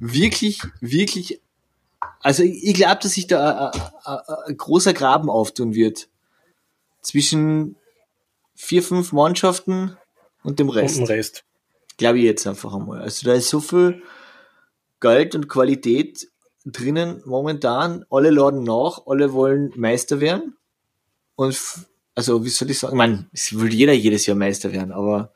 wirklich, 0.00 0.60
wirklich, 0.80 1.40
also 2.20 2.42
ich, 2.42 2.64
ich 2.64 2.74
glaube, 2.74 3.00
dass 3.02 3.12
sich 3.12 3.26
da 3.26 3.70
ein, 3.70 3.80
ein, 4.04 4.34
ein 4.46 4.56
großer 4.56 4.92
Graben 4.92 5.30
auftun 5.30 5.74
wird. 5.74 6.08
Zwischen 7.02 7.76
vier, 8.54 8.82
fünf 8.82 9.12
Mannschaften 9.12 9.96
und 10.42 10.58
dem 10.58 10.68
Und 10.68 10.76
Rest. 10.76 10.98
den 10.98 11.06
Rest. 11.06 11.44
Glaube 11.96 12.18
ich 12.18 12.24
jetzt 12.24 12.46
einfach 12.46 12.74
einmal. 12.74 13.00
Also 13.02 13.26
da 13.26 13.34
ist 13.34 13.48
so 13.48 13.60
viel 13.60 14.02
Geld 15.00 15.34
und 15.34 15.48
Qualität 15.48 16.28
drinnen 16.64 17.22
momentan. 17.24 18.04
Alle 18.10 18.30
laden 18.30 18.64
nach, 18.64 19.06
alle 19.06 19.32
wollen 19.32 19.72
Meister 19.76 20.20
werden. 20.20 20.56
Und 21.36 21.58
also, 22.14 22.44
wie 22.44 22.48
soll 22.48 22.70
ich 22.70 22.80
sagen? 22.80 22.94
Ich 22.94 22.98
meine, 22.98 23.26
es 23.32 23.56
will 23.56 23.72
jeder 23.72 23.92
jedes 23.92 24.26
Jahr 24.26 24.36
Meister 24.36 24.72
werden, 24.72 24.90
aber 24.90 25.32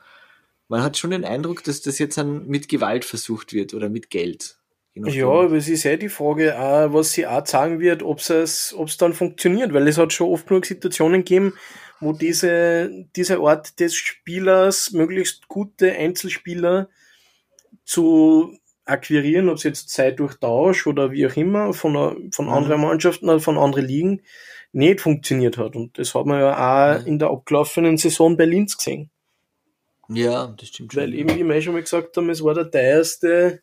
man 0.67 0.83
hat 0.83 0.97
schon 0.99 1.11
den 1.11 1.25
Eindruck, 1.25 1.63
dass 1.63 1.81
das 1.81 2.01
jetzt 2.01 2.19
dann 2.19 2.49
mit 2.49 2.69
Gewalt 2.69 3.05
versucht 3.05 3.53
wird 3.53 3.73
oder 3.73 3.89
mit 3.89 4.11
Geld. 4.11 4.59
Ja, 4.95 5.27
aber 5.27 5.53
es 5.57 5.69
ist 5.69 5.87
eh 5.87 5.97
die 5.97 6.11
Frage, 6.11 6.59
auch, 6.59 6.93
was 6.93 7.13
sie 7.13 7.27
auch 7.27 7.47
sagen 7.47 7.81
wird, 7.81 8.03
ob 8.03 8.19
es 8.21 8.75
ob's 8.77 8.99
dann 8.99 9.15
funktioniert, 9.15 9.73
weil 9.73 9.89
es 9.89 9.97
hat 9.97 10.13
schon 10.13 10.29
oft 10.31 10.47
genug 10.47 10.67
Situationen 10.67 11.21
gegeben, 11.25 11.55
wo 12.01 12.13
diese, 12.13 12.91
diese 13.17 13.39
Art 13.39 13.81
des 13.81 13.95
Spielers, 13.95 14.93
möglichst 14.93 15.49
gute 15.49 15.93
Einzelspieler 15.93 16.89
zu 17.85 18.59
akquirieren, 18.85 19.49
ob 19.49 19.57
es 19.57 19.63
jetzt 19.63 19.91
sei 19.91 20.11
durch 20.11 20.35
Tausch 20.35 20.87
oder 20.87 21.11
wie 21.13 21.27
auch 21.27 21.37
immer, 21.37 21.73
von, 21.73 21.97
einer- 21.97 22.17
von 22.33 22.47
Mhm. 22.47 22.53
anderen 22.53 22.81
Mannschaften 22.83 23.29
oder 23.29 23.41
von 23.41 23.57
anderen 23.59 23.87
Ligen, 23.87 24.23
nicht 24.73 25.01
funktioniert 25.01 25.57
hat. 25.59 25.77
Und 25.77 25.99
das 25.99 26.15
hat 26.15 26.27
man 26.27 26.41
ja 26.41 26.53
auch 26.97 27.01
Mhm. 27.01 27.07
in 27.07 27.19
der 27.19 27.29
abgelaufenen 27.31 27.97
Saison 27.97 28.37
bei 28.37 28.45
Linz 28.45 28.77
gesehen. 28.77 29.11
Ja, 30.09 30.55
das 30.59 30.69
stimmt 30.69 30.93
schon. 30.93 31.03
Weil 31.03 31.15
eben, 31.15 31.31
wie 31.37 31.45
wir 31.45 31.55
eh 31.55 31.63
schon 31.63 31.75
mal 31.75 31.83
gesagt 31.83 32.17
haben, 32.17 32.29
es 32.31 32.43
war 32.43 32.55
der 32.55 32.71
teuerste 32.71 33.63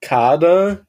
Kader, 0.00 0.86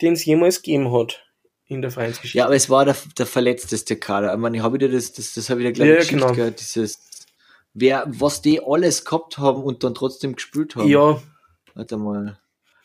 den 0.00 0.14
es 0.14 0.24
jemals 0.24 0.62
gegeben 0.62 0.92
hat 0.92 1.24
in 1.66 1.82
der 1.82 1.90
Vereinsgeschichte. 1.90 2.38
Ja, 2.38 2.46
aber 2.46 2.54
es 2.54 2.70
war 2.70 2.84
der, 2.84 2.96
der 3.18 3.26
verletzteste 3.26 3.96
Kader. 3.96 4.32
Ich 4.32 4.38
meine, 4.38 4.56
ich 4.56 4.62
habe 4.62 4.74
wieder 4.74 4.88
das, 4.88 5.12
das, 5.12 5.34
das 5.34 5.50
habe 5.50 5.60
ich 5.60 5.66
wieder 5.66 5.72
gleich 5.72 6.04
Ja, 6.04 6.10
genau. 6.10 6.32
gell, 6.32 6.52
dieses, 6.52 7.00
wer, 7.74 8.04
was 8.06 8.42
die 8.42 8.60
alles 8.64 9.04
gehabt 9.04 9.38
haben 9.38 9.62
und 9.62 9.82
dann 9.84 9.94
trotzdem 9.94 10.34
gespielt 10.34 10.76
haben. 10.76 10.88
ja 10.88 11.20
Warte 11.76 11.98
mal. 11.98 12.38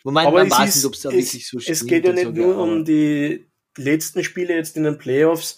Moment, 0.04 0.28
aber 0.28 0.40
man 0.40 0.48
es, 0.48 0.60
weiß 0.60 0.76
nicht, 0.76 0.86
ob 0.86 0.94
es 0.94 1.02
da 1.02 1.12
wirklich 1.12 1.48
so 1.48 1.60
es 1.60 1.86
geht 1.86 2.06
ja 2.06 2.12
nicht 2.12 2.26
so, 2.26 2.32
nur 2.32 2.58
um 2.58 2.84
die 2.84 3.48
letzten 3.78 4.24
Spiele 4.24 4.56
jetzt 4.56 4.76
in 4.76 4.84
den 4.84 4.98
Playoffs, 4.98 5.58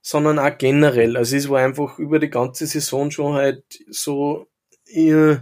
sondern 0.00 0.38
auch 0.38 0.58
generell. 0.58 1.16
Also 1.16 1.36
es 1.36 1.48
war 1.48 1.60
einfach 1.60 1.98
über 1.98 2.18
die 2.18 2.30
ganze 2.30 2.66
Saison 2.66 3.10
schon 3.10 3.34
halt 3.34 3.64
so 3.88 4.48
äh, 4.86 5.36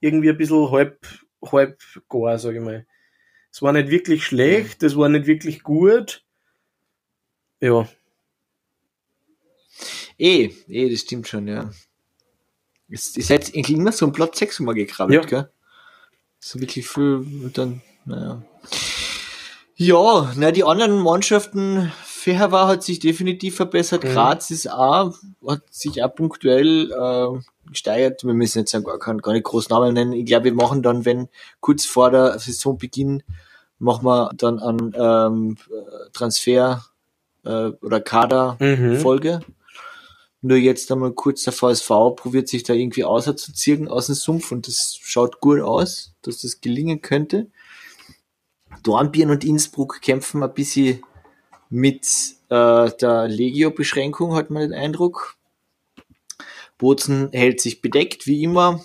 irgendwie 0.00 0.30
ein 0.30 0.36
bisschen 0.36 0.70
halb, 0.70 1.06
halb 1.44 1.80
gar, 2.08 2.38
sag 2.38 2.54
ich 2.54 2.60
mal. 2.60 2.86
Es 3.52 3.60
war 3.60 3.72
nicht 3.72 3.90
wirklich 3.90 4.24
schlecht, 4.24 4.82
es 4.82 4.96
war 4.96 5.08
nicht 5.08 5.26
wirklich 5.26 5.62
gut. 5.62 6.24
Ja, 7.60 7.86
Eh, 10.18 10.50
eh, 10.68 10.90
das 10.90 11.00
stimmt 11.00 11.26
schon, 11.26 11.48
ja. 11.48 11.70
Es 12.88 13.16
ist 13.16 13.28
jetzt 13.30 13.54
eigentlich 13.54 13.76
immer 13.76 13.90
so 13.92 14.06
ein 14.06 14.12
Platz 14.12 14.38
6 14.38 14.60
mal 14.60 14.74
gekrabbelt, 14.74 15.24
Ja. 15.24 15.28
gell? 15.28 15.50
So 16.38 16.60
wirklich 16.60 16.86
viel, 16.86 17.50
dann, 17.54 17.82
naja. 18.04 18.42
Ja, 19.74 20.32
na, 20.36 20.50
die 20.52 20.64
anderen 20.64 21.00
Mannschaften, 21.00 21.90
Feherwar 22.04 22.68
hat 22.68 22.82
sich 22.84 23.00
definitiv 23.00 23.56
verbessert, 23.56 24.04
Mhm. 24.04 24.08
Graz 24.08 24.50
ist 24.50 24.70
auch, 24.70 25.14
hat 25.46 25.62
sich 25.72 26.02
auch 26.02 26.14
punktuell 26.14 26.90
äh, 26.92 27.40
gesteigert. 27.68 28.24
Wir 28.24 28.34
müssen 28.34 28.58
jetzt 28.60 28.72
gar, 28.84 28.98
keinen- 28.98 29.20
gar 29.22 29.32
nicht 29.32 29.44
groß 29.44 29.68
Namen 29.70 29.94
nennen. 29.94 30.12
Ich 30.12 30.26
glaube, 30.26 30.44
wir 30.46 30.54
machen 30.54 30.82
dann, 30.82 31.04
wenn 31.04 31.28
kurz 31.60 31.84
vor 31.84 32.10
der 32.10 32.38
Saisonbeginn, 32.38 33.22
machen 33.78 34.04
wir 34.06 34.30
dann 34.36 34.58
an 34.58 34.92
ähm, 34.96 35.56
Transfer 36.12 36.84
äh, 37.44 37.68
oder 37.82 38.00
Kader 38.00 38.56
Mhm. 38.60 38.98
Nur 40.44 40.58
jetzt 40.58 40.90
einmal 40.90 41.12
kurz 41.12 41.44
der 41.44 41.52
VSV 41.52 41.88
probiert 42.16 42.48
sich 42.48 42.64
da 42.64 42.74
irgendwie 42.74 43.04
auszuziehen 43.04 43.86
aus 43.86 44.06
dem 44.06 44.16
Sumpf 44.16 44.50
und 44.50 44.66
das 44.66 44.96
schaut 45.00 45.40
gut 45.40 45.60
aus, 45.60 46.14
dass 46.22 46.40
das 46.42 46.60
gelingen 46.60 47.00
könnte. 47.00 47.46
Dornbirn 48.82 49.30
und 49.30 49.44
Innsbruck 49.44 50.00
kämpfen 50.02 50.42
ein 50.42 50.52
bisschen 50.52 51.02
mit 51.70 52.06
äh, 52.48 52.90
der 53.00 53.28
Legio-Beschränkung, 53.28 54.34
hat 54.34 54.50
man 54.50 54.62
den 54.62 54.72
Eindruck. 54.74 55.36
Bozen 56.82 57.30
hält 57.32 57.60
sich 57.60 57.80
bedeckt, 57.80 58.26
wie 58.26 58.42
immer. 58.42 58.84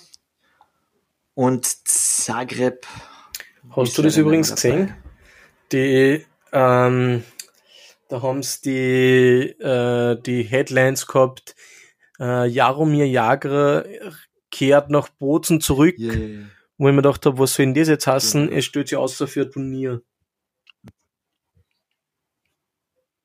Und 1.34 1.66
Zagreb. 1.88 2.86
Hast 3.72 3.98
du 3.98 4.04
das 4.04 4.18
übrigens 4.18 4.50
dabei. 4.50 4.62
gesehen? 4.78 4.94
Die, 5.72 6.26
ähm, 6.54 7.24
da 8.08 8.22
haben 8.22 8.44
sie 8.44 8.62
die, 8.64 9.64
äh, 9.64 10.22
die 10.22 10.44
Headlines 10.44 11.08
gehabt, 11.08 11.56
äh, 12.20 12.46
Jaromir 12.48 13.08
Jagr 13.08 13.86
kehrt 14.52 14.92
nach 14.92 15.10
Bozen 15.10 15.60
zurück, 15.60 15.96
Ja, 15.98 16.14
ja, 16.14 16.20
ja. 16.20 16.46
wo 16.78 16.88
ich 16.88 16.94
mir 16.94 17.02
gedacht 17.02 17.26
habe, 17.26 17.40
was 17.40 17.56
soll 17.56 17.66
denn 17.66 17.74
das 17.74 17.88
jetzt 17.88 18.06
heißen? 18.06 18.50
Ja. 18.52 18.58
Es 18.58 18.66
steht 18.66 18.92
ja 18.92 19.00
außer 19.00 19.28
für 19.28 19.42
ein 19.42 19.52
Turnier. 19.52 20.02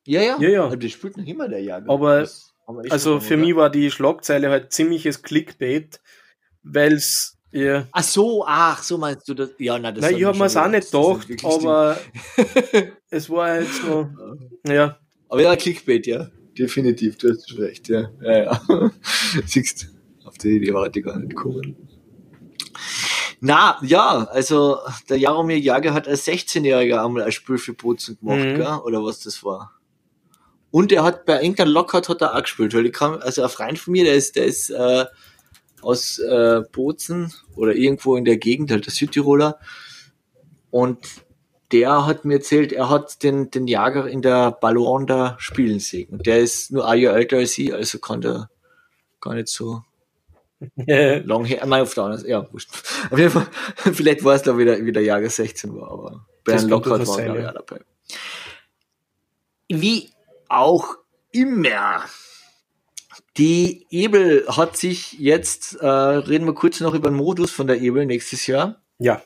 Ja, 0.07 0.21
ja. 0.23 0.37
Ja, 0.41 0.49
ja. 0.49 0.65
Aber 0.65 0.77
Das 0.77 0.91
spielt 0.91 1.17
noch 1.17 1.27
immer 1.27 1.47
der 1.49 1.63
Jager. 1.63 1.91
Aber- 1.91 2.21
Das 2.21 2.52
Also 2.91 3.13
schon 3.13 3.21
für 3.21 3.37
mal, 3.37 3.43
mich 3.45 3.55
oder? 3.55 3.63
war 3.63 3.71
die 3.71 3.91
Schlagzeile 3.91 4.51
halt 4.51 4.73
ziemliches 4.73 5.23
Clickbait, 5.23 6.01
weil's, 6.63 7.37
ja, 7.51 7.87
Ach 7.93 8.03
so, 8.03 8.45
ach, 8.47 8.83
so 8.83 8.97
meinst 8.99 9.29
du 9.29 9.35
das? 9.35 9.51
Ja, 9.59 9.79
na, 9.79 9.93
das 9.93 10.03
nein, 10.03 10.17
ich 10.17 10.25
habe 10.25 10.39
mir's 10.39 10.55
schon 10.55 10.63
auch 10.63 10.69
nicht 10.69 10.91
gedacht, 10.91 11.29
aber 11.45 11.99
es 13.11 13.29
war 13.29 13.49
halt 13.49 13.69
so, 13.69 14.09
ja, 14.67 14.99
Aber 15.29 15.43
ja, 15.43 15.55
Clickbait, 15.57 16.07
ja. 16.07 16.29
Definitiv, 16.59 17.19
du 17.19 17.31
hast 17.31 17.49
schon 17.51 17.59
recht, 17.59 17.89
ja. 17.89 18.11
Ja, 18.23 18.43
ja. 18.45 18.61
Siehst 19.47 19.89
auf 20.25 20.39
die 20.39 20.57
Idee 20.57 20.73
war 20.73 20.95
ich 20.95 21.03
gar 21.05 21.19
nicht 21.19 21.31
gekommen. 21.31 21.77
Na, 23.41 23.77
ja, 23.83 24.25
also 24.31 24.79
der 25.09 25.19
Jaromir 25.19 25.59
Jager 25.59 25.93
hat 25.95 26.07
als 26.07 26.27
16-Jähriger 26.27 27.05
einmal 27.05 27.25
ein 27.25 27.33
Spiel 27.33 27.59
für 27.59 27.73
Bozen 27.73 28.17
gemacht, 28.21 28.39
Mhm. 28.39 28.55
gell? 28.57 28.79
oder 28.85 29.03
was 29.03 29.21
das 29.21 29.43
war. 29.43 29.73
Und 30.73 30.91
er 30.91 31.05
hat 31.05 31.27
bei 31.27 31.41
irgendeinem 31.43 31.73
Lockout 31.73 32.09
hat 32.09 32.23
er 32.23 32.35
auch 32.35 32.43
gespielt, 32.43 32.75
weil 32.75 32.87
ich 32.87 32.95
kam, 32.95 33.21
also 33.21 33.43
ein 33.43 33.51
Freund 33.51 33.79
von 33.79 33.93
mir, 33.93 34.05
der 34.05 34.15
ist, 34.15 34.37
der 34.37 34.47
ist 34.47 34.71
äh, 34.71 35.05
aus 35.83 36.19
äh, 36.19 36.63
Bozen 36.73 37.33
oder 37.55 37.75
irgendwo 37.75 38.17
in 38.17 38.25
der 38.25 38.39
Gegend, 38.39 38.71
halt 38.71 38.87
der 38.87 38.93
Südtiroler. 38.93 39.59
Und 40.71 41.07
der 41.73 42.07
hat 42.07 42.25
mir 42.25 42.37
erzählt, 42.37 42.73
er 42.73 42.89
hat 42.89 43.23
den, 43.23 43.51
den 43.51 43.67
Jager 43.67 44.09
in 44.09 44.23
der 44.23 44.51
Ballon 44.51 45.07
da 45.07 45.37
spielen 45.39 45.79
sehen. 45.79 46.09
Und 46.11 46.27
der 46.27 46.41
ist 46.41 46.73
nur 46.73 46.89
ein 46.89 47.01
Jahr 47.01 47.17
älter 47.17 47.37
als 47.37 47.59
ich, 47.59 47.75
also 47.75 47.99
kann 47.99 48.23
der 48.23 48.49
gar 49.21 49.35
nicht 49.35 49.49
so 49.49 49.83
lang 50.77 51.45
her. 51.45 51.67
Nein, 51.67 51.83
auf 51.83 51.93
der 51.93 52.05
anderen 52.05 52.23
Seite, 52.23 52.31
ja, 52.31 52.51
wurscht. 52.51 52.71
Auf 53.11 53.19
jeden 53.19 53.31
Fall, 53.31 53.47
vielleicht 53.93 54.25
war 54.25 54.37
es 54.37 54.43
da 54.43 54.57
wieder, 54.57 54.83
wie 54.83 54.93
der 54.93 55.03
Jager 55.03 55.29
16 55.29 55.75
war, 55.77 55.91
aber 55.91 56.27
Bernd 56.45 56.71
Lockhart 56.71 57.07
war 57.07 57.21
ja. 57.21 57.53
dabei. 57.53 57.81
Wie 59.69 60.11
auch 60.53 60.97
immer. 61.33 62.05
Die 63.39 63.87
Ebel 63.91 64.47
hat 64.49 64.77
sich 64.77 65.15
jetzt, 65.15 65.75
äh, 65.77 65.87
reden 65.87 66.47
wir 66.47 66.55
kurz 66.55 66.81
noch 66.81 66.95
über 66.95 67.09
den 67.09 67.17
Modus 67.17 67.51
von 67.51 67.67
der 67.67 67.81
Ebel 67.81 68.05
nächstes 68.05 68.47
Jahr. 68.47 68.83
Ja. 68.99 69.23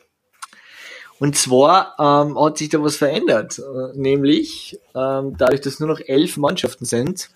Und 1.19 1.35
zwar 1.35 1.95
ähm, 1.99 2.39
hat 2.39 2.57
sich 2.57 2.69
da 2.69 2.81
was 2.81 2.95
verändert, 2.95 3.59
äh, 3.59 3.97
nämlich 3.97 4.79
ähm, 4.95 5.35
dadurch, 5.37 5.61
dass 5.61 5.79
nur 5.79 5.89
noch 5.89 5.99
elf 5.99 6.37
Mannschaften 6.37 6.85
sind, 6.85 7.29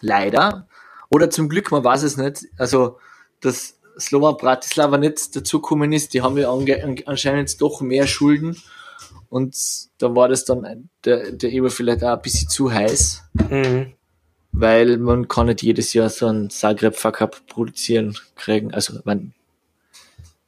leider, 0.00 0.66
oder 1.08 1.30
zum 1.30 1.48
Glück, 1.48 1.70
man 1.70 1.84
weiß 1.84 2.02
es 2.02 2.16
nicht, 2.16 2.46
also 2.58 2.98
dass 3.40 3.78
Slovan 3.98 4.36
Bratislava 4.36 4.98
nicht 4.98 5.34
dazugekommen 5.36 5.92
ist, 5.92 6.12
die 6.14 6.22
haben 6.22 6.36
ja 6.38 6.50
anscheinend 7.06 7.60
doch 7.60 7.80
mehr 7.80 8.06
Schulden 8.06 8.60
und 9.32 9.56
da 9.96 10.14
war 10.14 10.28
das 10.28 10.44
dann 10.44 10.90
der, 11.06 11.32
der 11.32 11.50
Eber 11.50 11.70
vielleicht 11.70 12.04
auch 12.04 12.16
ein 12.16 12.20
bisschen 12.20 12.50
zu 12.50 12.70
heiß, 12.70 13.22
mhm. 13.50 13.94
weil 14.52 14.98
man 14.98 15.26
kann 15.26 15.46
nicht 15.46 15.62
jedes 15.62 15.94
Jahr 15.94 16.10
so 16.10 16.26
ein 16.26 16.50
Zagreb 16.50 16.96
Fuck 16.96 17.22
Up 17.22 17.46
produzieren 17.46 18.14
kriegen, 18.36 18.74
also 18.74 18.98
man 19.04 19.32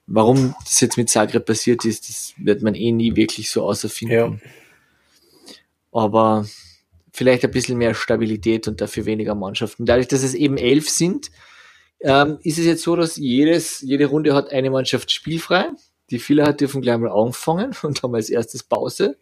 Warum 0.07 0.55
das 0.65 0.83
jetzt 0.83 0.99
mit 0.99 1.09
Zagreb 1.09 1.47
passiert 1.47 1.87
ist, 1.87 2.11
das 2.11 2.35
wird 2.37 2.61
man 2.61 2.75
eh 2.75 2.93
nie 2.93 3.17
wirklich 3.17 3.51
so 3.51 3.65
außerfinden. 3.65 4.17
Ja. 4.43 4.51
Aber 5.91 6.47
vielleicht 7.11 7.43
ein 7.43 7.51
bisschen 7.51 7.79
mehr 7.79 7.95
Stabilität 7.95 8.69
und 8.69 8.83
dafür 8.83 9.07
weniger 9.07 9.35
Mannschaften. 9.35 9.87
Dadurch, 9.87 10.09
dass 10.09 10.23
es 10.23 10.35
eben 10.35 10.59
elf 10.59 10.91
sind, 10.91 11.31
ähm, 12.01 12.39
ist 12.43 12.59
es 12.59 12.67
jetzt 12.67 12.83
so, 12.83 12.97
dass 12.97 13.17
jedes, 13.17 13.81
jede 13.81 14.05
Runde 14.05 14.35
hat 14.35 14.51
eine 14.53 14.69
Mannschaft 14.69 15.11
spielfrei. 15.11 15.71
Die 16.15 16.21
Fehler 16.21 16.47
hat 16.47 16.61
dürfen 16.61 16.81
gleich 16.81 16.97
mal 16.99 17.11
anfangen 17.11 17.75
und 17.83 18.03
haben 18.03 18.15
als 18.15 18.31
erstes 18.31 18.63
Pause. 18.63 19.19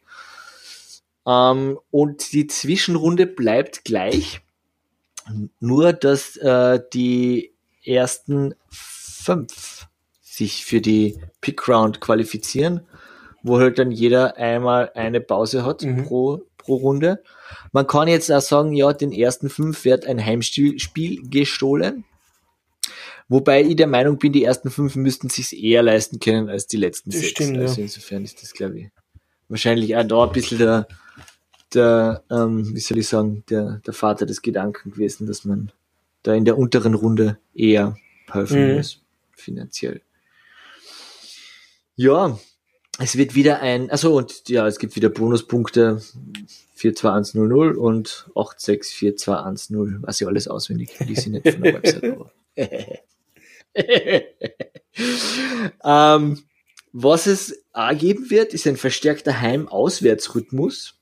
Ähm, 1.26 1.78
und 1.90 2.33
die 2.33 2.46
Zwischenrunde 2.46 3.26
bleibt 3.26 3.85
gleich. 3.85 4.42
Nur, 5.61 5.92
dass 5.92 6.37
äh, 6.37 6.81
die 6.92 7.55
ersten 7.85 8.55
fünf 8.68 9.88
sich 10.20 10.64
für 10.64 10.81
die 10.81 11.18
Pick 11.40 11.68
Round 11.68 12.00
qualifizieren, 12.00 12.87
wo 13.42 13.59
halt 13.59 13.78
dann 13.78 13.90
jeder 13.90 14.37
einmal 14.37 14.90
eine 14.94 15.20
Pause 15.20 15.64
hat 15.64 15.83
mhm. 15.83 16.05
pro, 16.05 16.42
pro 16.59 16.74
Runde. 16.74 17.22
Man 17.72 17.87
kann 17.87 18.09
jetzt 18.09 18.31
auch 18.31 18.40
sagen, 18.40 18.72
ja, 18.72 18.92
den 18.92 19.12
ersten 19.12 19.48
fünf 19.48 19.85
wird 19.85 20.07
ein 20.07 20.24
Heimspiel 20.24 21.22
gestohlen. 21.31 22.05
Wobei 23.28 23.62
ich 23.62 23.76
der 23.76 23.87
Meinung 23.87 24.18
bin, 24.18 24.32
die 24.32 24.44
ersten 24.44 24.70
fünf 24.70 24.96
müssten 24.96 25.28
sich 25.28 25.62
eher 25.62 25.82
leisten 25.82 26.20
können 26.20 26.48
als 26.48 26.66
die 26.66 26.76
letzten 26.76 27.11
das 27.11 27.20
sechs. 27.20 27.32
Stimmt, 27.32 27.58
also 27.58 27.80
insofern 27.80 28.24
ist 28.24 28.42
das, 28.42 28.52
glaube 28.52 28.78
ich, 28.78 28.88
wahrscheinlich 29.48 29.96
auch 29.96 30.06
da 30.06 30.24
ein 30.24 30.32
bisschen 30.32 30.58
der, 30.58 30.88
der 31.74 32.22
ähm, 32.30 32.74
wie 32.74 32.80
soll 32.80 32.98
ich 32.98 33.08
sagen, 33.08 33.44
der, 33.48 33.80
der 33.87 33.94
Vater 33.94 34.26
des 34.26 34.42
Gedanken 34.42 34.92
gewesen, 34.92 35.26
dass 35.26 35.44
man 35.44 35.72
da 36.22 36.35
in 36.35 36.44
der 36.44 36.58
unteren 36.58 36.94
Runde 36.94 37.38
eher 37.54 37.96
helfen 38.30 38.68
mhm. 38.68 38.76
muss, 38.76 39.00
finanziell. 39.32 40.00
Ja, 41.96 42.38
es 42.98 43.16
wird 43.16 43.35
wieder 43.35 43.61
ein, 43.61 43.90
also 43.90 44.16
und 44.16 44.48
ja, 44.48 44.66
es 44.66 44.78
gibt 44.78 44.96
wieder 44.96 45.08
Bonuspunkte 45.08 46.02
42100 46.74 47.76
und 47.76 48.30
864210, 48.35 50.02
was 50.02 50.20
ich 50.20 50.26
alles 50.26 50.48
auswendig, 50.48 50.96
die 51.08 51.14
sind 51.14 51.32
nicht 51.32 51.48
von 51.48 51.62
der 51.62 51.74
Website, 51.82 52.04
aber. 52.04 52.32
ähm, 55.85 56.44
was 56.92 57.26
es 57.26 57.64
auch 57.72 57.96
geben 57.96 58.30
wird, 58.30 58.52
ist 58.52 58.66
ein 58.66 58.76
verstärkter 58.76 59.40
Heim-Auswärtsrhythmus. 59.40 60.98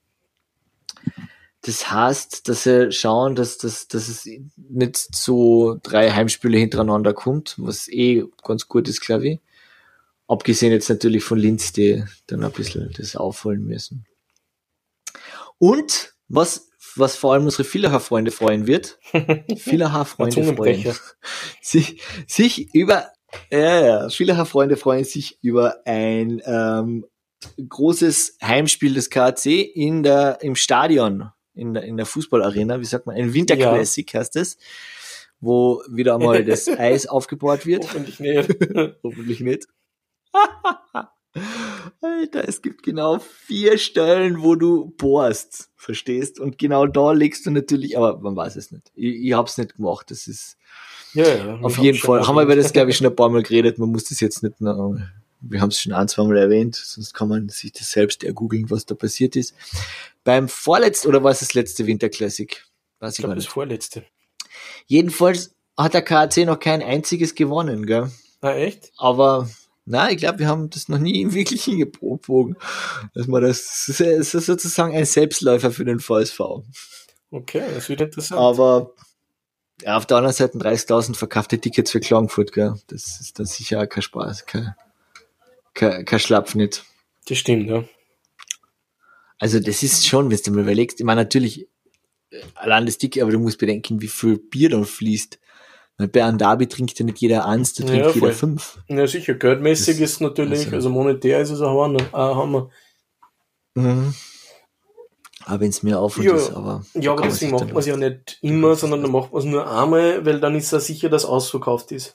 Das 1.62 1.90
heißt, 1.90 2.48
dass 2.48 2.62
sie 2.62 2.90
schauen, 2.92 3.34
dass, 3.34 3.58
dass, 3.58 3.86
dass 3.88 4.08
es 4.08 4.26
nicht 4.56 5.14
so 5.14 5.78
drei 5.82 6.10
Heimspiele 6.10 6.56
hintereinander 6.56 7.12
kommt, 7.12 7.56
was 7.58 7.88
eh 7.88 8.24
ganz 8.42 8.68
gut 8.68 8.88
ist, 8.88 9.00
glaube 9.00 9.28
ich. 9.28 9.40
Abgesehen 10.26 10.72
jetzt 10.72 10.88
natürlich 10.88 11.24
von 11.24 11.38
Linz, 11.38 11.72
die 11.72 12.04
dann 12.28 12.44
ein 12.44 12.52
bisschen 12.52 12.90
das 12.96 13.16
aufholen 13.16 13.64
müssen. 13.64 14.06
Und 15.58 16.14
was, 16.28 16.69
was 16.96 17.16
vor 17.16 17.32
allem 17.34 17.44
unsere 17.44 17.64
Villacher-Freunde 17.64 18.30
freuen 18.30 18.66
wird, 18.66 18.98
Villacher-Freunde 19.56 20.54
freuen 20.54 20.94
sich, 21.60 22.02
sich 22.26 22.74
über, 22.74 23.10
ja, 23.50 23.80
ja, 23.80 24.08
Villacher-Freunde 24.08 24.76
freuen 24.76 25.04
sich 25.04 25.38
über 25.42 25.86
ein 25.86 26.40
ähm, 26.44 27.06
großes 27.68 28.38
Heimspiel 28.42 28.94
des 28.94 29.10
KAC 29.10 29.46
in 29.46 30.02
der, 30.02 30.38
im 30.42 30.56
Stadion, 30.56 31.30
in 31.54 31.74
der, 31.74 31.84
in 31.84 31.96
der 31.96 32.06
Fußballarena, 32.06 32.80
wie 32.80 32.84
sagt 32.84 33.06
man, 33.06 33.16
ein 33.16 33.34
Winterklassik 33.34 34.12
ja. 34.12 34.20
heißt 34.20 34.36
es, 34.36 34.56
wo 35.40 35.82
wieder 35.88 36.14
einmal 36.14 36.44
das 36.44 36.68
Eis 36.78 37.06
aufgebaut 37.06 37.66
wird. 37.66 37.84
Hoffentlich 37.84 38.20
nicht. 38.20 38.48
Hoffentlich 39.02 39.40
nicht. 39.40 39.66
Alter, 42.00 42.48
es 42.48 42.60
gibt 42.60 42.82
genau 42.82 43.18
vier 43.18 43.78
Stellen, 43.78 44.42
wo 44.42 44.56
du 44.56 44.92
bohrst, 44.96 45.70
verstehst? 45.76 46.40
Und 46.40 46.58
genau 46.58 46.86
da 46.86 47.12
legst 47.12 47.46
du 47.46 47.50
natürlich, 47.50 47.96
aber 47.96 48.18
man 48.18 48.34
weiß 48.34 48.56
es 48.56 48.72
nicht. 48.72 48.90
Ich, 48.94 49.26
ich 49.26 49.32
hab's 49.32 49.56
nicht 49.58 49.76
gemacht, 49.76 50.10
das 50.10 50.26
ist 50.26 50.56
ja, 51.14 51.26
ja, 51.26 51.54
auf 51.60 51.78
jeden 51.78 51.98
Fall. 51.98 52.26
Haben 52.26 52.36
wir 52.36 52.42
über 52.42 52.56
das, 52.56 52.72
glaube 52.72 52.90
ich, 52.90 52.96
schon 52.98 53.06
ein 53.06 53.16
paar 53.16 53.30
Mal 53.30 53.42
geredet, 53.42 53.78
man 53.78 53.90
muss 53.90 54.04
das 54.04 54.20
jetzt 54.20 54.42
nicht 54.42 54.60
noch, 54.60 54.96
wir 55.40 55.60
haben 55.60 55.70
es 55.70 55.80
schon 55.80 55.92
ein, 55.92 56.08
zwei 56.08 56.24
Mal 56.24 56.36
erwähnt, 56.36 56.76
sonst 56.76 57.14
kann 57.14 57.28
man 57.28 57.48
sich 57.48 57.72
das 57.72 57.90
selbst 57.90 58.24
ergoogeln, 58.24 58.70
was 58.70 58.86
da 58.86 58.94
passiert 58.94 59.36
ist. 59.36 59.54
Beim 60.24 60.48
vorletzten, 60.48 61.08
oder 61.08 61.22
war 61.22 61.30
es 61.30 61.40
das 61.40 61.54
letzte 61.54 61.86
Winterklassik? 61.86 62.66
Weiß 62.98 63.14
ich, 63.14 63.18
ich 63.18 63.22
glaube, 63.22 63.36
das 63.36 63.46
vorletzte. 63.46 64.04
Jedenfalls 64.86 65.54
hat 65.76 65.94
der 65.94 66.02
KAC 66.02 66.38
noch 66.38 66.58
kein 66.58 66.82
einziges 66.82 67.34
gewonnen, 67.34 67.86
gell? 67.86 68.10
Ah, 68.42 68.52
echt? 68.52 68.92
Aber 68.96 69.48
na, 69.90 70.10
ich 70.10 70.18
glaube, 70.18 70.38
wir 70.38 70.48
haben 70.48 70.70
das 70.70 70.88
noch 70.88 70.98
nie 70.98 71.32
wirklich 71.32 71.64
hingebogen, 71.64 72.56
dass 73.14 73.26
man 73.26 73.42
das, 73.42 73.84
das 73.86 74.00
ist 74.00 74.46
sozusagen 74.46 74.94
ein 74.94 75.04
Selbstläufer 75.04 75.70
für 75.70 75.84
den 75.84 76.00
VSV. 76.00 76.40
Okay, 77.30 77.62
das 77.74 77.88
wird 77.88 78.00
interessant. 78.00 78.40
Aber 78.40 78.94
ja, 79.82 79.96
auf 79.96 80.06
der 80.06 80.18
anderen 80.18 80.34
Seite 80.34 80.58
30.000 80.58 81.16
verkaufte 81.16 81.58
Tickets 81.58 81.90
für 81.90 82.00
Klagenfurt, 82.00 82.52
gell? 82.52 82.74
Das 82.88 83.20
ist 83.20 83.38
dann 83.38 83.46
sicher 83.46 83.86
kein 83.86 84.02
Spaß, 84.02 84.46
kein, 84.46 84.74
kein, 85.74 86.04
kein 86.04 86.20
Schlapf 86.20 86.54
nicht. 86.54 86.84
Das 87.28 87.38
stimmt, 87.38 87.68
ja. 87.68 87.84
Also 89.38 89.58
das 89.58 89.82
ist 89.82 90.06
schon, 90.06 90.30
wenn 90.30 90.38
du 90.44 90.50
mal 90.50 90.62
überlegst, 90.62 91.00
ich 91.00 91.06
meine 91.06 91.22
natürlich, 91.22 91.66
äh, 92.30 92.42
allein 92.54 92.86
das 92.86 92.98
Ticket, 92.98 93.22
aber 93.22 93.32
du 93.32 93.38
musst 93.38 93.58
bedenken, 93.58 94.02
wie 94.02 94.08
viel 94.08 94.38
Bier 94.38 94.68
da 94.68 94.82
fließt. 94.82 95.38
Bei 96.08 96.24
einem 96.24 96.38
Derby 96.38 96.66
trinkt 96.66 96.98
ja 96.98 97.04
nicht 97.04 97.18
jeder 97.18 97.46
eins, 97.46 97.74
da 97.74 97.84
trinkt 97.84 98.06
ja, 98.06 98.12
jeder 98.12 98.32
fünf. 98.32 98.78
Ja, 98.88 99.06
sicher. 99.06 99.34
Geldmäßig 99.34 99.98
das, 99.98 100.12
ist 100.12 100.20
natürlich, 100.20 100.66
also, 100.66 100.76
also 100.76 100.90
monetär 100.90 101.40
ist 101.40 101.50
es 101.50 101.60
auch 101.60 101.84
ein 101.84 101.98
Hammer. 102.12 102.70
Mhm. 103.74 104.14
Aber 105.44 105.60
wenn 105.60 105.70
es 105.70 105.82
mir 105.82 105.98
aufhört 105.98 106.26
ja, 106.26 106.36
ist, 106.36 106.50
aber. 106.52 106.84
Ja, 106.94 107.12
aber 107.12 107.22
deswegen 107.22 107.52
macht 107.52 107.68
man 107.68 107.76
es 107.76 107.86
ja 107.86 107.96
nicht 107.96 108.38
immer, 108.42 108.76
sondern 108.76 109.02
dann 109.02 109.10
macht 109.10 109.32
man 109.32 109.40
es 109.40 109.46
nur 109.46 109.70
einmal, 109.70 110.24
weil 110.24 110.40
dann 110.40 110.54
ist 110.54 110.70
ja 110.70 110.80
sicher, 110.80 111.08
dass 111.08 111.24
ausverkauft 111.24 111.92
ist. 111.92 112.14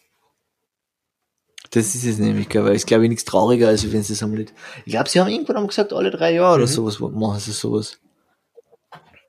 Das 1.71 1.95
ist 1.95 2.05
es 2.05 2.19
nämlich, 2.19 2.47
weil 2.53 2.75
ich 2.75 2.85
glaube 2.85 3.09
nichts 3.09 3.25
trauriger, 3.25 3.67
als 3.67 3.91
wenn 3.91 4.03
sie 4.03 4.23
einmal 4.23 4.39
nicht. 4.39 4.53
Ich 4.85 4.93
glaube, 4.93 5.09
sie 5.09 5.19
haben 5.19 5.29
irgendwann 5.29 5.57
haben 5.57 5.67
gesagt, 5.67 5.91
alle 5.91 6.11
drei 6.11 6.33
Jahre 6.33 6.57
mhm. 6.57 6.63
oder 6.63 6.71
sowas 6.71 6.99
machen 6.99 7.39
sie 7.39 7.51
sowas. 7.51 7.99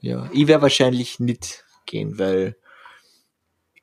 Ja, 0.01 0.31
ich 0.33 0.47
werde 0.47 0.62
wahrscheinlich 0.62 1.19
nicht 1.19 1.64
gehen, 1.87 2.19
weil 2.19 2.57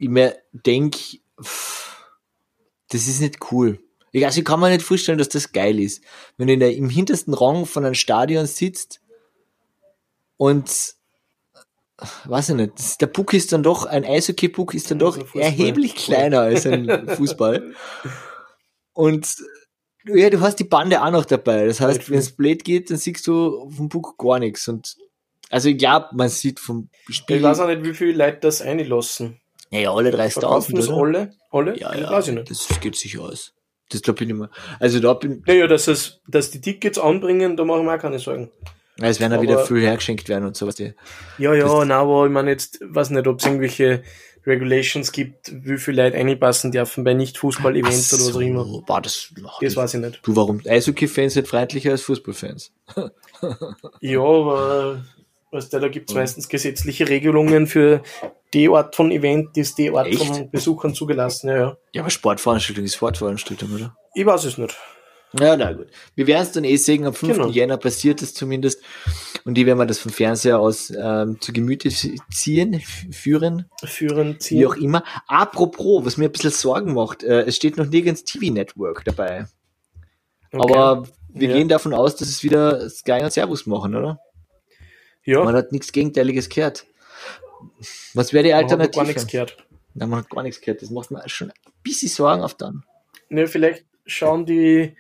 ich 0.03 0.09
mir 0.09 0.37
denke, 0.51 0.99
das 1.37 3.07
ist 3.07 3.21
nicht 3.21 3.51
cool. 3.51 3.79
Ich, 4.11 4.25
also 4.25 4.39
ich 4.39 4.45
kann 4.45 4.59
mir 4.59 4.69
nicht 4.69 4.83
vorstellen, 4.83 5.17
dass 5.17 5.29
das 5.29 5.51
geil 5.51 5.79
ist. 5.79 6.03
Wenn 6.37 6.47
du 6.47 6.53
in 6.53 6.59
der, 6.59 6.75
im 6.75 6.89
hintersten 6.89 7.33
Rang 7.33 7.65
von 7.65 7.85
einem 7.85 7.95
Stadion 7.95 8.45
sitzt 8.45 9.01
und 10.37 10.95
weiß 12.25 12.49
ich 12.49 12.55
nicht, 12.55 13.01
der 13.01 13.07
Puck 13.07 13.33
ist 13.33 13.53
dann 13.53 13.63
doch, 13.63 13.85
ein 13.85 14.03
Eishockey-Puck 14.03 14.73
ist 14.73 14.91
dann 14.91 14.99
doch 14.99 15.17
also 15.17 15.39
erheblich 15.39 15.95
kleiner 15.95 16.41
als 16.41 16.67
ein 16.67 17.07
Fußball. 17.07 17.73
Und 18.91 19.35
ja, 20.05 20.29
du 20.29 20.41
hast 20.41 20.57
die 20.57 20.65
Bande 20.65 21.01
auch 21.01 21.11
noch 21.11 21.25
dabei. 21.25 21.65
Das 21.65 21.79
heißt, 21.79 22.09
wenn 22.09 22.19
es 22.19 22.35
blöd 22.35 22.65
geht, 22.65 22.89
dann 22.89 22.97
siehst 22.97 23.25
du 23.25 23.69
vom 23.69 23.87
Puck 23.87 24.17
gar 24.17 24.37
nichts. 24.37 24.67
Und 24.67 24.97
also 25.49 25.69
ich 25.69 25.77
glaube, 25.77 26.09
man 26.13 26.29
sieht 26.29 26.59
vom 26.59 26.89
Spiel. 27.09 27.37
Ich 27.37 27.43
weiß 27.43 27.61
auch 27.61 27.67
nicht, 27.67 27.83
wie 27.83 27.93
viele 27.93 28.13
Leute 28.13 28.39
das 28.41 28.61
einlassen. 28.61 29.39
Ja, 29.73 29.79
ja, 29.79 29.93
alle 29.93 30.11
30.000. 30.11 30.75
das 30.75 30.89
alle? 30.89 31.31
Alle? 31.49 31.79
Ja, 31.79 31.95
ja, 31.95 32.11
weiß 32.11 32.27
ich 32.27 32.35
nicht. 32.35 32.51
das 32.51 32.79
geht 32.79 32.95
sicher 32.95 33.21
aus. 33.21 33.53
Das 33.89 34.03
glaube 34.03 34.23
ich 34.23 34.27
nicht 34.27 34.37
mehr. 34.37 34.51
Also 34.79 34.99
da 34.99 35.15
bin. 35.15 35.41
Naja, 35.47 35.65
dass, 35.65 35.87
es, 35.87 36.21
dass 36.27 36.51
die 36.51 36.61
Tickets 36.61 36.99
anbringen, 36.99 37.57
da 37.57 37.65
mache 37.65 37.79
ich 37.79 37.85
mir 37.85 37.95
auch 37.95 37.99
keine 37.99 38.19
Sorgen. 38.19 38.51
Ja, 38.99 39.07
es 39.07 39.19
werden 39.19 39.33
ja 39.33 39.41
wieder 39.41 39.65
viel 39.65 39.81
hergeschenkt 39.81 40.29
werden 40.29 40.45
und 40.45 40.55
sowas. 40.55 40.77
Ja, 40.77 41.55
ja, 41.55 41.85
na, 41.85 42.01
aber 42.01 42.27
ich 42.27 42.31
meine 42.31 42.51
jetzt, 42.51 42.81
weiß 42.83 43.09
nicht, 43.09 43.25
ob 43.25 43.39
es 43.39 43.45
irgendwelche 43.47 44.03
Regulations 44.45 45.11
gibt, 45.11 45.51
wie 45.51 45.77
viele 45.79 46.03
Leute 46.03 46.17
einpassen 46.17 46.71
dürfen 46.71 47.03
bei 47.03 47.15
Nicht-Fußball-Events 47.15 48.11
so, 48.11 48.17
oder 48.17 48.25
was 48.27 48.35
auch 48.35 48.41
immer. 48.41 48.87
War 48.87 49.01
das, 49.01 49.33
ach, 49.43 49.57
das 49.59 49.75
weiß 49.75 49.95
ich 49.95 50.01
nicht. 50.01 50.19
Du, 50.21 50.35
warum? 50.35 50.61
Eishockey-Fans 50.67 51.33
sind 51.33 51.47
freundlicher 51.47 51.89
als 51.89 52.03
Fußballfans. 52.03 52.71
ja, 54.01 54.19
aber 54.19 55.03
weißt 55.53 55.71
du, 55.71 55.79
da 55.79 55.87
gibt's 55.87 56.13
meistens 56.13 56.49
gesetzliche 56.49 57.07
Regelungen 57.07 57.67
für 57.67 58.01
die 58.53 58.69
Art 58.69 58.95
von 58.95 59.11
Event, 59.11 59.57
ist 59.57 59.77
die 59.77 59.91
Art 59.91 60.07
Echt? 60.07 60.25
von 60.25 60.51
Besuchern 60.51 60.93
zugelassen. 60.93 61.49
Ja, 61.49 61.55
ja. 61.55 61.77
ja, 61.93 62.01
aber 62.01 62.09
Sportveranstaltung 62.09 62.83
ist 62.83 62.95
Sportveranstaltung, 62.95 63.73
oder? 63.73 63.95
Ich 64.13 64.25
weiß 64.25 64.43
es 64.45 64.57
nicht. 64.57 64.75
Ja, 65.39 65.57
na 65.57 65.73
gut. 65.73 65.87
Wir 66.13 66.27
werden 66.27 66.43
es 66.43 66.51
dann 66.51 66.63
eh 66.63 66.75
sehen, 66.75 67.05
am 67.05 67.13
5. 67.13 67.33
Genau. 67.33 67.49
Jänner 67.49 67.77
passiert 67.77 68.21
es 68.21 68.35
zumindest. 68.35 68.83
Und 69.45 69.55
die 69.55 69.65
werden 69.65 69.79
wir 69.79 69.87
das 69.87 69.97
vom 69.97 70.11
Fernseher 70.11 70.59
aus 70.59 70.91
ähm, 70.95 71.41
zu 71.41 71.51
Gemüte 71.51 71.89
ziehen, 71.89 72.79
führen. 73.11 73.65
Führen, 73.83 74.39
ziehen. 74.39 74.59
Wie 74.59 74.67
auch 74.67 74.75
immer. 74.75 75.03
Apropos, 75.27 76.05
was 76.05 76.17
mir 76.17 76.25
ein 76.25 76.31
bisschen 76.31 76.51
Sorgen 76.51 76.93
macht, 76.93 77.23
äh, 77.23 77.41
es 77.41 77.55
steht 77.55 77.77
noch 77.77 77.87
nirgends 77.87 78.23
TV-Network 78.23 79.03
dabei. 79.05 79.47
Okay. 80.51 80.71
Aber 80.71 81.07
wir 81.29 81.49
ja. 81.49 81.55
gehen 81.55 81.67
davon 81.67 81.95
aus, 81.95 82.15
dass 82.15 82.29
es 82.29 82.43
wieder 82.43 82.87
Sky 82.89 83.23
und 83.23 83.33
Servus 83.33 83.65
machen, 83.65 83.95
oder? 83.95 84.19
Ja. 85.25 85.43
Man 85.43 85.55
hat 85.55 85.71
nichts 85.71 85.91
Gegenteiliges 85.91 86.49
gehört. 86.49 86.85
Was 88.13 88.33
wäre 88.33 88.43
die 88.43 88.53
Alternative? 88.53 88.77
Man 88.77 88.87
hat 88.87 88.95
gar 88.95 89.05
nichts 89.05 89.27
gehört. 89.27 89.57
Nein, 89.93 90.09
man 90.09 90.19
hat 90.19 90.29
gar 90.29 90.43
nichts 90.43 90.61
gehört. 90.61 90.81
Das 90.81 90.89
macht 90.89 91.11
mir 91.11 91.27
schon 91.29 91.51
ein 91.51 91.71
bisschen 91.83 92.09
Sorgen 92.09 92.41
auf 92.41 92.55
dann. 92.55 92.83
Ne, 93.29 93.47
vielleicht 93.47 93.85
schauen 94.05 94.45
die 94.45 94.95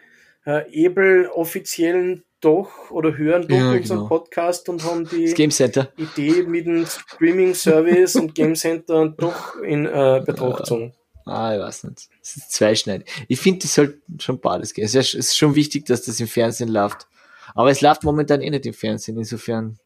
äh, 0.45 0.71
Ebel-Offiziellen 0.71 2.23
doch 2.41 2.91
oder 2.91 3.17
hören 3.17 3.47
doch 3.47 3.55
ja, 3.55 3.71
unseren 3.71 3.99
genau. 3.99 4.09
Podcast 4.09 4.67
und 4.69 4.83
haben 4.83 5.07
die 5.07 5.25
Idee 5.25 6.43
mit 6.43 6.65
dem 6.65 6.85
Streaming-Service 6.85 8.15
und 8.17 8.35
Game 8.35 8.55
Center 8.55 9.09
doch 9.09 9.55
in 9.61 9.85
äh, 9.85 10.21
Betracht 10.25 10.59
gezogen. 10.59 10.93
Ah, 11.25 11.55
ich 11.55 11.61
weiß 11.61 11.85
nicht. 11.85 12.09
Das 12.19 12.35
ist 12.35 12.51
zweischneidig. 12.51 13.07
Ich 13.29 13.39
finde, 13.39 13.59
das 13.61 13.73
sollte 13.73 14.01
schon 14.19 14.41
beides 14.41 14.73
gehen. 14.73 14.83
Es 14.83 14.93
ist 14.93 15.37
schon 15.37 15.55
wichtig, 15.55 15.85
dass 15.85 16.03
das 16.03 16.19
im 16.19 16.27
Fernsehen 16.27 16.69
läuft. 16.69 17.07
Aber 17.55 17.69
es 17.71 17.79
läuft 17.79 18.03
momentan 18.03 18.41
eh 18.41 18.49
nicht 18.49 18.65
im 18.65 18.73
Fernsehen. 18.73 19.17
Insofern 19.17 19.79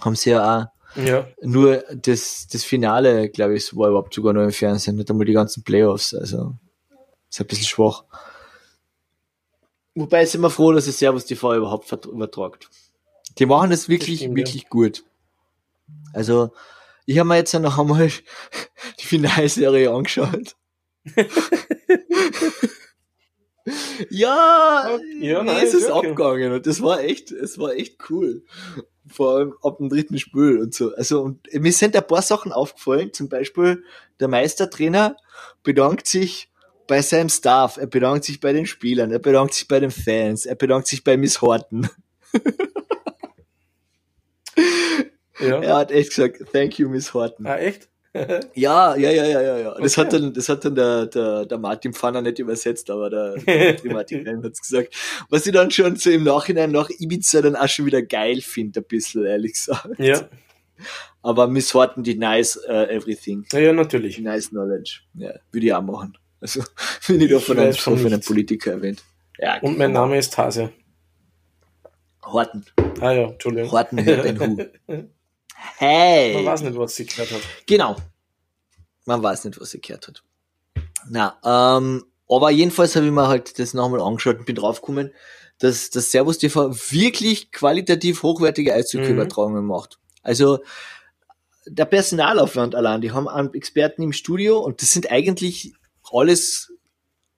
haben 0.00 0.16
sie 0.16 0.30
ja 0.30 0.62
auch 0.62 0.66
ja. 0.96 1.26
nur 1.42 1.84
das, 1.92 2.46
das 2.48 2.64
Finale, 2.64 3.28
glaube 3.28 3.56
ich, 3.56 3.76
war 3.76 3.88
überhaupt 3.88 4.14
sogar 4.14 4.32
nur 4.32 4.44
im 4.44 4.52
Fernsehen, 4.52 4.96
nicht 4.96 5.10
einmal 5.10 5.26
die 5.26 5.32
ganzen 5.32 5.62
Playoffs. 5.64 6.14
Also 6.14 6.54
ist 7.28 7.40
ein 7.40 7.46
bisschen 7.46 7.66
schwach. 7.66 8.04
Wobei 9.94 10.24
sind 10.24 10.40
wir 10.40 10.50
froh, 10.50 10.72
dass 10.72 10.86
es 10.86 10.98
Servus 10.98 11.24
TV 11.24 11.56
überhaupt 11.56 11.90
übertragt. 12.06 12.68
Die 13.38 13.46
machen 13.46 13.70
das 13.70 13.88
wirklich, 13.88 14.18
das 14.18 14.24
stimmt, 14.24 14.36
wirklich 14.36 14.62
ja. 14.62 14.68
gut. 14.68 15.04
Also, 16.12 16.52
ich 17.06 17.18
habe 17.18 17.28
mir 17.28 17.36
jetzt 17.36 17.54
noch 17.54 17.78
einmal 17.78 18.08
die 19.00 19.06
Finalserie 19.06 19.90
angeschaut. 19.90 20.56
ja, 24.10 24.98
ja 25.20 25.42
nee, 25.42 25.62
es 25.62 25.74
ist 25.74 25.90
okay. 25.90 26.10
abgegangen 26.10 26.52
und 26.52 26.66
das 26.66 26.80
war 26.80 27.00
echt, 27.00 27.30
es 27.30 27.58
war 27.58 27.74
echt 27.74 28.10
cool. 28.10 28.44
Vor 29.06 29.36
allem 29.36 29.54
ab 29.62 29.78
dem 29.78 29.88
dritten 29.88 30.18
Spiel 30.18 30.58
und 30.58 30.74
so. 30.74 30.94
Also, 30.94 31.22
und 31.22 31.46
mir 31.52 31.72
sind 31.72 31.94
ein 31.94 32.06
paar 32.06 32.22
Sachen 32.22 32.52
aufgefallen. 32.52 33.12
Zum 33.12 33.28
Beispiel, 33.28 33.84
der 34.20 34.28
Meistertrainer 34.28 35.16
bedankt 35.62 36.06
sich 36.06 36.50
bei 36.86 37.02
seinem 37.02 37.28
Staff, 37.28 37.76
er 37.76 37.86
bedankt 37.86 38.24
sich 38.24 38.40
bei 38.40 38.52
den 38.52 38.66
Spielern, 38.66 39.10
er 39.10 39.18
bedankt 39.18 39.54
sich 39.54 39.68
bei 39.68 39.80
den 39.80 39.90
Fans, 39.90 40.46
er 40.46 40.54
bedankt 40.54 40.86
sich 40.86 41.02
bei 41.02 41.16
Miss 41.16 41.40
Horton. 41.40 41.88
ja. 45.40 45.60
Er 45.62 45.76
hat 45.76 45.90
echt 45.90 46.10
gesagt, 46.10 46.44
thank 46.52 46.78
you, 46.78 46.88
Miss 46.88 47.12
Horton. 47.12 47.46
Ah, 47.46 47.56
echt? 47.56 47.88
Ja, 48.54 48.94
ja, 48.96 49.10
ja, 49.10 49.24
ja, 49.24 49.40
ja, 49.40 49.58
ja. 49.58 49.74
Das 49.80 49.98
okay. 49.98 50.06
hat 50.06 50.12
dann, 50.12 50.32
das 50.32 50.48
hat 50.48 50.64
dann 50.64 50.74
der, 50.74 51.06
der, 51.06 51.46
der 51.46 51.58
Martin 51.58 51.92
Pfanner 51.92 52.22
nicht 52.22 52.38
übersetzt, 52.38 52.88
aber 52.90 53.10
der, 53.10 53.34
der 53.36 53.78
Martin 53.92 54.26
Reim 54.26 54.42
hat's 54.42 54.60
gesagt. 54.60 54.94
Was 55.30 55.46
ich 55.46 55.52
dann 55.52 55.70
schon 55.70 55.96
so 55.96 56.10
im 56.10 56.22
Nachhinein 56.22 56.70
nach 56.70 56.88
Ibiza 56.90 57.42
dann 57.42 57.56
auch 57.56 57.68
schon 57.68 57.86
wieder 57.86 58.02
geil 58.02 58.40
finde, 58.40 58.80
ein 58.80 58.84
bisschen, 58.84 59.24
ehrlich 59.24 59.54
gesagt. 59.54 59.98
Ja. 59.98 60.28
Aber 61.22 61.48
Miss 61.48 61.74
Horton 61.74 62.04
denies 62.04 62.56
uh, 62.68 62.86
everything. 62.88 63.46
Ja, 63.52 63.58
ja, 63.58 63.72
natürlich. 63.72 64.18
Nice 64.18 64.50
knowledge. 64.50 65.00
Ja, 65.14 65.32
würde 65.50 65.66
ich 65.66 65.72
auch 65.72 65.82
machen. 65.82 66.16
Also, 66.40 66.62
wenn 67.06 67.20
ich 67.20 67.30
da 67.30 67.40
von, 67.40 67.58
einem, 67.58 67.74
von 67.74 67.98
einem 67.98 68.20
Politiker 68.20 68.72
erwähnt. 68.72 69.02
Ja, 69.38 69.58
Und 69.60 69.76
mein 69.76 69.92
Name 69.92 70.18
ist 70.18 70.36
Hase. 70.38 70.72
Horten. 72.24 72.64
Ah 73.00 73.12
ja, 73.12 73.28
Entschuldigung. 73.28 73.72
Horten 73.72 74.04
hört 74.04 74.26
ein 74.26 74.40
Hu. 74.40 75.04
Hey! 75.76 76.34
Man 76.34 76.46
weiß 76.46 76.62
nicht, 76.62 76.78
was 76.78 76.96
sie 76.96 77.06
gehört 77.06 77.32
hat. 77.32 77.40
Genau. 77.66 77.96
Man 79.04 79.22
weiß 79.22 79.44
nicht, 79.44 79.60
was 79.60 79.70
sie 79.70 79.80
gehört 79.80 80.08
hat. 80.08 80.22
Na, 81.08 81.38
ähm, 81.44 82.04
aber 82.28 82.50
jedenfalls 82.50 82.96
habe 82.96 83.06
ich 83.06 83.12
mir 83.12 83.28
halt 83.28 83.58
das 83.58 83.74
nochmal 83.74 84.00
angeschaut 84.00 84.38
und 84.38 84.46
bin 84.46 84.56
draufgekommen, 84.56 85.12
dass 85.58 85.90
das 85.90 86.10
Servus 86.10 86.38
TV 86.38 86.70
wirklich 86.90 87.52
qualitativ 87.52 88.22
hochwertige 88.22 88.74
Eishockey-Übertragungen 88.74 89.62
mhm. 89.62 89.68
macht. 89.68 89.98
Also 90.22 90.60
der 91.66 91.84
Personalaufwand 91.84 92.74
allein, 92.74 93.00
die 93.00 93.12
haben 93.12 93.28
einen 93.28 93.52
Experten 93.54 94.02
im 94.02 94.12
Studio 94.12 94.58
und 94.58 94.82
das 94.82 94.92
sind 94.92 95.10
eigentlich 95.10 95.74
alles 96.12 96.72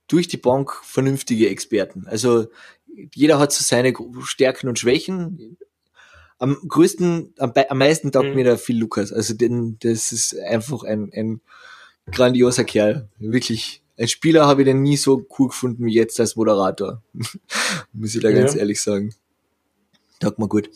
durch 0.08 0.28
die 0.28 0.36
Bank 0.36 0.72
vernünftige 0.82 1.48
Experten. 1.48 2.06
Also 2.06 2.46
jeder 3.14 3.38
hat 3.38 3.52
so 3.52 3.62
seine 3.62 3.92
Stärken 4.22 4.68
und 4.68 4.78
Schwächen. 4.78 5.58
Am 6.38 6.56
größten, 6.68 7.34
am, 7.38 7.52
am 7.68 7.78
meisten 7.78 8.12
taugt 8.12 8.28
mhm. 8.28 8.34
mir 8.34 8.44
da 8.44 8.56
viel 8.56 8.78
Lukas. 8.78 9.12
Also 9.12 9.34
den, 9.34 9.78
das 9.80 10.12
ist 10.12 10.38
einfach 10.38 10.82
ein, 10.82 11.10
ein 11.14 11.40
grandioser 12.10 12.64
Kerl. 12.64 13.08
Wirklich. 13.18 13.82
Als 13.98 14.10
Spieler 14.10 14.46
habe 14.46 14.62
ich 14.62 14.66
den 14.66 14.82
nie 14.82 14.96
so 14.96 15.26
cool 15.38 15.48
gefunden 15.48 15.86
wie 15.86 15.94
jetzt 15.94 16.20
als 16.20 16.36
Moderator. 16.36 17.02
Muss 17.92 18.14
ich 18.14 18.22
da 18.22 18.28
ja. 18.28 18.38
ganz 18.40 18.54
ehrlich 18.54 18.80
sagen. 18.82 19.14
Taugt 20.20 20.38
mir 20.38 20.48
gut. 20.48 20.70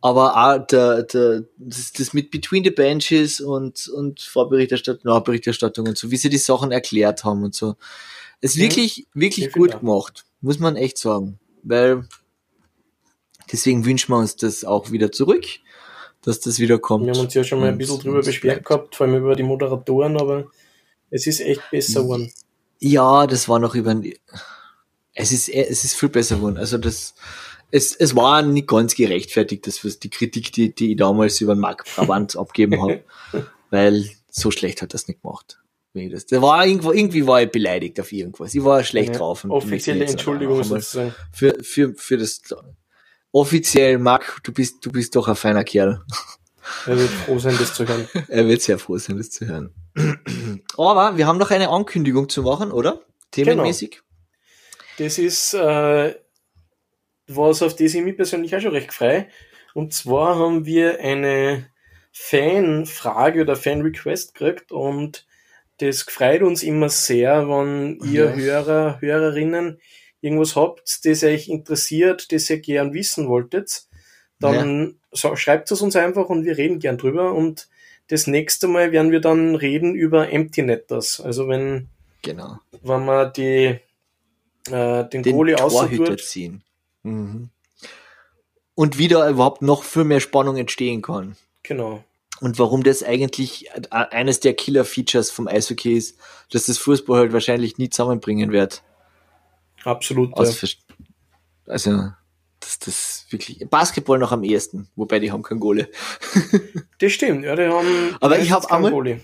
Aber 0.00 0.36
auch 0.36 0.66
der, 0.66 1.02
der, 1.04 1.44
das, 1.56 1.92
das 1.92 2.12
mit 2.12 2.30
Between 2.30 2.62
the 2.62 2.70
Benches 2.70 3.40
und, 3.40 3.88
und 3.88 4.20
Vorberichterstattung, 4.20 5.10
Nachberichterstattung 5.10 5.88
und 5.88 5.98
so, 5.98 6.10
wie 6.10 6.16
sie 6.16 6.28
die 6.28 6.38
Sachen 6.38 6.70
erklärt 6.70 7.24
haben 7.24 7.42
und 7.42 7.54
so. 7.54 7.76
ist 8.40 8.56
wirklich, 8.56 9.06
wirklich 9.14 9.52
gut 9.52 9.74
da. 9.74 9.78
gemacht. 9.78 10.24
Muss 10.40 10.58
man 10.58 10.76
echt 10.76 10.98
sagen. 10.98 11.40
Weil, 11.62 12.06
deswegen 13.52 13.84
wünschen 13.84 14.12
wir 14.12 14.18
uns 14.18 14.36
das 14.36 14.64
auch 14.64 14.90
wieder 14.90 15.12
zurück, 15.12 15.44
dass 16.22 16.40
das 16.40 16.58
wieder 16.58 16.78
kommt. 16.78 17.06
Wir 17.06 17.12
haben 17.12 17.20
uns 17.20 17.34
ja 17.34 17.44
schon 17.44 17.60
mal 17.60 17.68
ein 17.68 17.78
bisschen 17.78 18.00
drüber 18.00 18.22
beschwert 18.22 18.64
gehabt, 18.64 18.96
vor 18.96 19.06
allem 19.06 19.16
über 19.16 19.34
die 19.36 19.42
Moderatoren, 19.42 20.16
aber 20.18 20.46
es 21.10 21.26
ist 21.26 21.40
echt 21.40 21.62
besser 21.70 22.02
geworden. 22.02 22.32
Ja, 22.80 23.26
das 23.26 23.48
war 23.48 23.58
noch 23.58 23.74
über, 23.74 24.00
es 25.14 25.32
ist, 25.32 25.48
es 25.48 25.84
ist 25.84 25.94
viel 25.94 26.08
besser 26.08 26.36
geworden. 26.36 26.58
Also 26.58 26.78
das, 26.78 27.14
es, 27.70 27.94
es 27.94 28.14
war 28.16 28.42
nicht 28.42 28.68
ganz 28.68 28.94
gerechtfertigt, 28.94 29.66
das 29.66 29.84
was 29.84 29.98
die 29.98 30.10
Kritik, 30.10 30.52
die, 30.52 30.74
die 30.74 30.92
ich 30.92 30.96
damals 30.96 31.40
über 31.40 31.54
den 31.54 31.60
Mark 31.60 31.84
Brabant 31.94 32.36
abgeben 32.36 32.80
habe, 32.80 33.04
weil 33.70 34.08
so 34.30 34.50
schlecht 34.50 34.82
hat 34.82 34.94
das 34.94 35.08
nicht 35.08 35.22
gemacht. 35.22 35.60
Das, 35.94 36.26
das 36.26 36.42
war 36.42 36.66
irgendwo, 36.66 36.90
irgendwie 36.90 37.24
war 37.24 37.42
ich 37.42 37.50
beleidigt 37.50 38.00
auf 38.00 38.10
irgendwas. 38.10 38.52
Ich 38.52 38.64
war 38.64 38.82
schlecht 38.82 39.12
ja, 39.12 39.18
drauf. 39.18 39.44
offizielle 39.48 40.04
Entschuldigung 40.06 40.64
sozusagen. 40.64 41.14
Für, 41.30 41.54
für, 41.62 41.94
für 41.94 42.18
das, 42.18 42.42
offiziell, 43.34 43.98
Marc, 43.98 44.40
du 44.44 44.52
bist, 44.52 44.86
du 44.86 44.92
bist 44.92 45.14
doch 45.16 45.28
ein 45.28 45.36
feiner 45.36 45.64
Kerl. 45.64 46.02
Er 46.86 46.98
wird 46.98 47.10
froh 47.10 47.38
sein, 47.38 47.54
das 47.58 47.74
zu 47.74 47.86
hören. 47.86 48.08
Er 48.28 48.48
wird 48.48 48.62
sehr 48.62 48.78
froh 48.78 48.96
sein, 48.96 49.18
das 49.18 49.28
zu 49.28 49.46
hören. 49.46 49.74
Aber 50.78 51.18
wir 51.18 51.26
haben 51.26 51.36
noch 51.36 51.50
eine 51.50 51.68
Ankündigung 51.68 52.30
zu 52.30 52.42
machen, 52.42 52.72
oder? 52.72 53.02
Themenmäßig. 53.32 53.90
Genau. 53.90 54.02
Das 54.96 55.18
ist 55.18 55.52
äh, 55.52 56.14
was, 57.26 57.60
auf 57.60 57.76
das 57.76 57.92
ich 57.92 58.02
mich 58.02 58.16
persönlich 58.16 58.56
auch 58.56 58.60
schon 58.60 58.70
recht 58.70 58.94
frei. 58.94 59.28
Und 59.74 59.92
zwar 59.92 60.36
haben 60.36 60.64
wir 60.64 61.00
eine 61.00 61.66
Fanfrage 62.12 63.42
oder 63.42 63.56
Fan-Request 63.56 64.34
gekriegt 64.34 64.72
und 64.72 65.26
das 65.78 66.00
freut 66.00 66.42
uns 66.42 66.62
immer 66.62 66.88
sehr, 66.88 67.46
wenn 67.46 67.98
ihr 68.04 68.30
ja. 68.30 68.34
Hörer, 68.34 69.00
Hörerinnen 69.02 69.80
irgendwas 70.24 70.56
habt, 70.56 71.04
das 71.04 71.22
euch 71.22 71.48
interessiert, 71.48 72.32
das 72.32 72.48
ihr 72.48 72.58
gern 72.58 72.94
wissen 72.94 73.28
wolltet, 73.28 73.84
dann 74.40 74.82
ja. 74.82 74.90
so, 75.12 75.36
schreibt 75.36 75.70
es 75.70 75.82
uns 75.82 75.94
einfach 75.94 76.28
und 76.28 76.44
wir 76.44 76.56
reden 76.56 76.78
gern 76.78 76.98
drüber 76.98 77.34
und 77.34 77.68
das 78.08 78.26
nächste 78.26 78.66
Mal 78.66 78.92
werden 78.92 79.10
wir 79.10 79.20
dann 79.20 79.54
reden 79.54 79.94
über 79.94 80.30
Empty 80.30 80.62
Netters. 80.62 81.20
Also 81.20 81.48
wenn, 81.48 81.88
genau. 82.22 82.58
wenn 82.82 83.04
man 83.04 83.32
die, 83.32 83.78
äh, 84.70 85.08
den, 85.08 85.22
den 85.22 85.36
Goalie 85.36 85.62
aussieht, 85.62 86.20
ziehen. 86.20 86.62
Mhm. 87.02 87.50
Und 88.74 88.98
wieder 88.98 89.28
überhaupt 89.28 89.62
noch 89.62 89.84
viel 89.84 90.04
mehr 90.04 90.20
Spannung 90.20 90.56
entstehen 90.56 91.00
kann. 91.00 91.36
Genau. 91.62 92.02
Und 92.40 92.58
warum 92.58 92.82
das 92.82 93.02
eigentlich 93.02 93.68
eines 93.90 94.40
der 94.40 94.54
Killer-Features 94.54 95.30
vom 95.30 95.46
Eishockey 95.46 95.96
ist, 95.96 96.18
dass 96.50 96.66
das 96.66 96.78
Fußball 96.78 97.20
halt 97.20 97.32
wahrscheinlich 97.32 97.78
nie 97.78 97.88
zusammenbringen 97.88 98.52
wird. 98.52 98.82
Absolut. 99.84 100.30
Ja. 100.30 100.36
Also, 101.66 102.10
das, 102.60 102.78
das 102.78 103.26
wirklich. 103.30 103.66
Basketball 103.68 104.18
noch 104.18 104.32
am 104.32 104.42
ehesten, 104.42 104.88
wobei 104.96 105.18
die 105.18 105.30
haben 105.32 105.42
kein 105.42 105.60
Gole. 105.60 105.88
das 106.98 107.12
stimmt, 107.12 107.44
ja, 107.44 107.54
die 107.56 107.64
haben. 107.64 108.16
Aber 108.20 108.38
ich 108.38 108.50
habe 108.50 108.70
einmal. 108.70 108.90
Gole. 108.90 109.20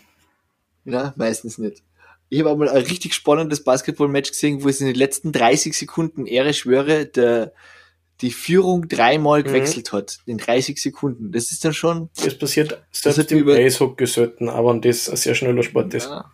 Ja, 0.84 1.14
meistens 1.16 1.58
nicht. 1.58 1.82
Ich 2.28 2.40
habe 2.40 2.50
einmal 2.50 2.68
ein 2.68 2.84
richtig 2.84 3.14
spannendes 3.14 3.64
Basketball-Match 3.64 4.30
gesehen, 4.30 4.62
wo 4.62 4.68
es 4.68 4.80
in 4.80 4.86
den 4.86 4.96
letzten 4.96 5.32
30 5.32 5.76
Sekunden, 5.76 6.26
Ehre 6.26 6.54
schwöre, 6.54 7.06
der, 7.06 7.52
die 8.20 8.30
Führung 8.30 8.88
dreimal 8.88 9.40
mhm. 9.40 9.44
gewechselt 9.44 9.92
hat. 9.92 10.18
In 10.26 10.38
30 10.38 10.80
Sekunden. 10.80 11.32
Das 11.32 11.50
ist 11.50 11.64
dann 11.64 11.74
schon. 11.74 12.10
Das 12.22 12.38
passiert 12.38 12.80
selbst 12.92 13.32
im 13.32 13.48
Eishockey 13.48 14.06
selten, 14.06 14.48
aber 14.48 14.78
das 14.78 15.08
ein 15.08 15.16
sehr 15.16 15.34
schneller 15.34 15.62
Sport 15.62 15.94
ist. 15.94 16.06
Ja. 16.06 16.30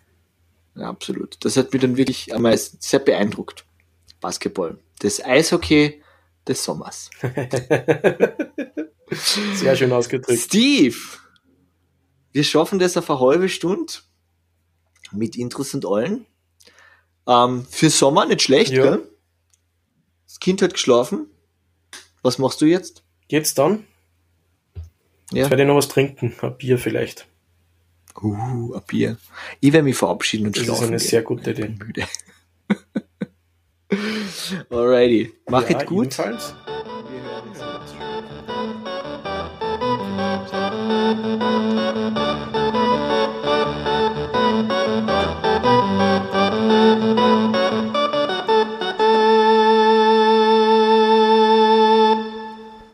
ja, 0.74 0.88
absolut. 0.88 1.36
Das 1.40 1.56
hat 1.56 1.72
mich 1.72 1.80
dann 1.80 1.96
wirklich 1.96 2.34
am 2.34 2.42
meisten 2.42 2.76
sehr 2.80 3.00
beeindruckt. 3.00 3.64
Basketball. 4.26 4.76
Das 4.98 5.24
Eishockey 5.24 6.02
des 6.48 6.64
Sommers. 6.64 7.10
sehr 9.54 9.76
schön 9.76 9.92
ausgedrückt. 9.92 10.40
Steve! 10.40 10.96
Wir 12.32 12.42
schaffen 12.42 12.80
das 12.80 12.96
auf 12.96 13.08
eine 13.08 13.20
halbe 13.20 13.48
Stunde 13.48 13.92
mit 15.12 15.36
Intros 15.36 15.74
und 15.74 15.86
allen. 15.86 16.26
Ähm, 17.28 17.68
für 17.70 17.88
Sommer 17.88 18.26
nicht 18.26 18.42
schlecht, 18.42 18.72
ja. 18.72 18.82
gell? 18.82 19.08
Das 20.26 20.40
Kind 20.40 20.60
hat 20.60 20.72
geschlafen. 20.72 21.26
Was 22.22 22.38
machst 22.38 22.60
du 22.60 22.64
jetzt? 22.64 23.04
Jetzt 23.28 23.58
dann? 23.58 23.84
Ja. 25.30 25.42
Jetzt 25.42 25.50
werde 25.50 25.62
ich 25.62 25.68
noch 25.68 25.76
was 25.76 25.86
trinken. 25.86 26.34
Ein 26.42 26.58
Bier 26.58 26.80
vielleicht. 26.80 27.28
Uh, 28.20 28.74
ein 28.74 28.82
Bier. 28.88 29.18
Ich 29.60 29.72
werde 29.72 29.84
mich 29.84 29.96
verabschieden 29.96 30.48
und 30.48 30.56
das 30.56 30.64
schlafen. 30.64 30.90
Das 30.90 31.04
ist 31.04 31.14
eine 31.14 31.22
gehen. 31.28 31.44
sehr 31.44 31.62
gute 31.62 31.92
Idee. 31.92 32.06
Alrighty. 34.70 35.32
Mach 35.48 35.68
ja, 35.68 35.82
gut. 35.84 36.06
Ebenfalls. 36.06 36.54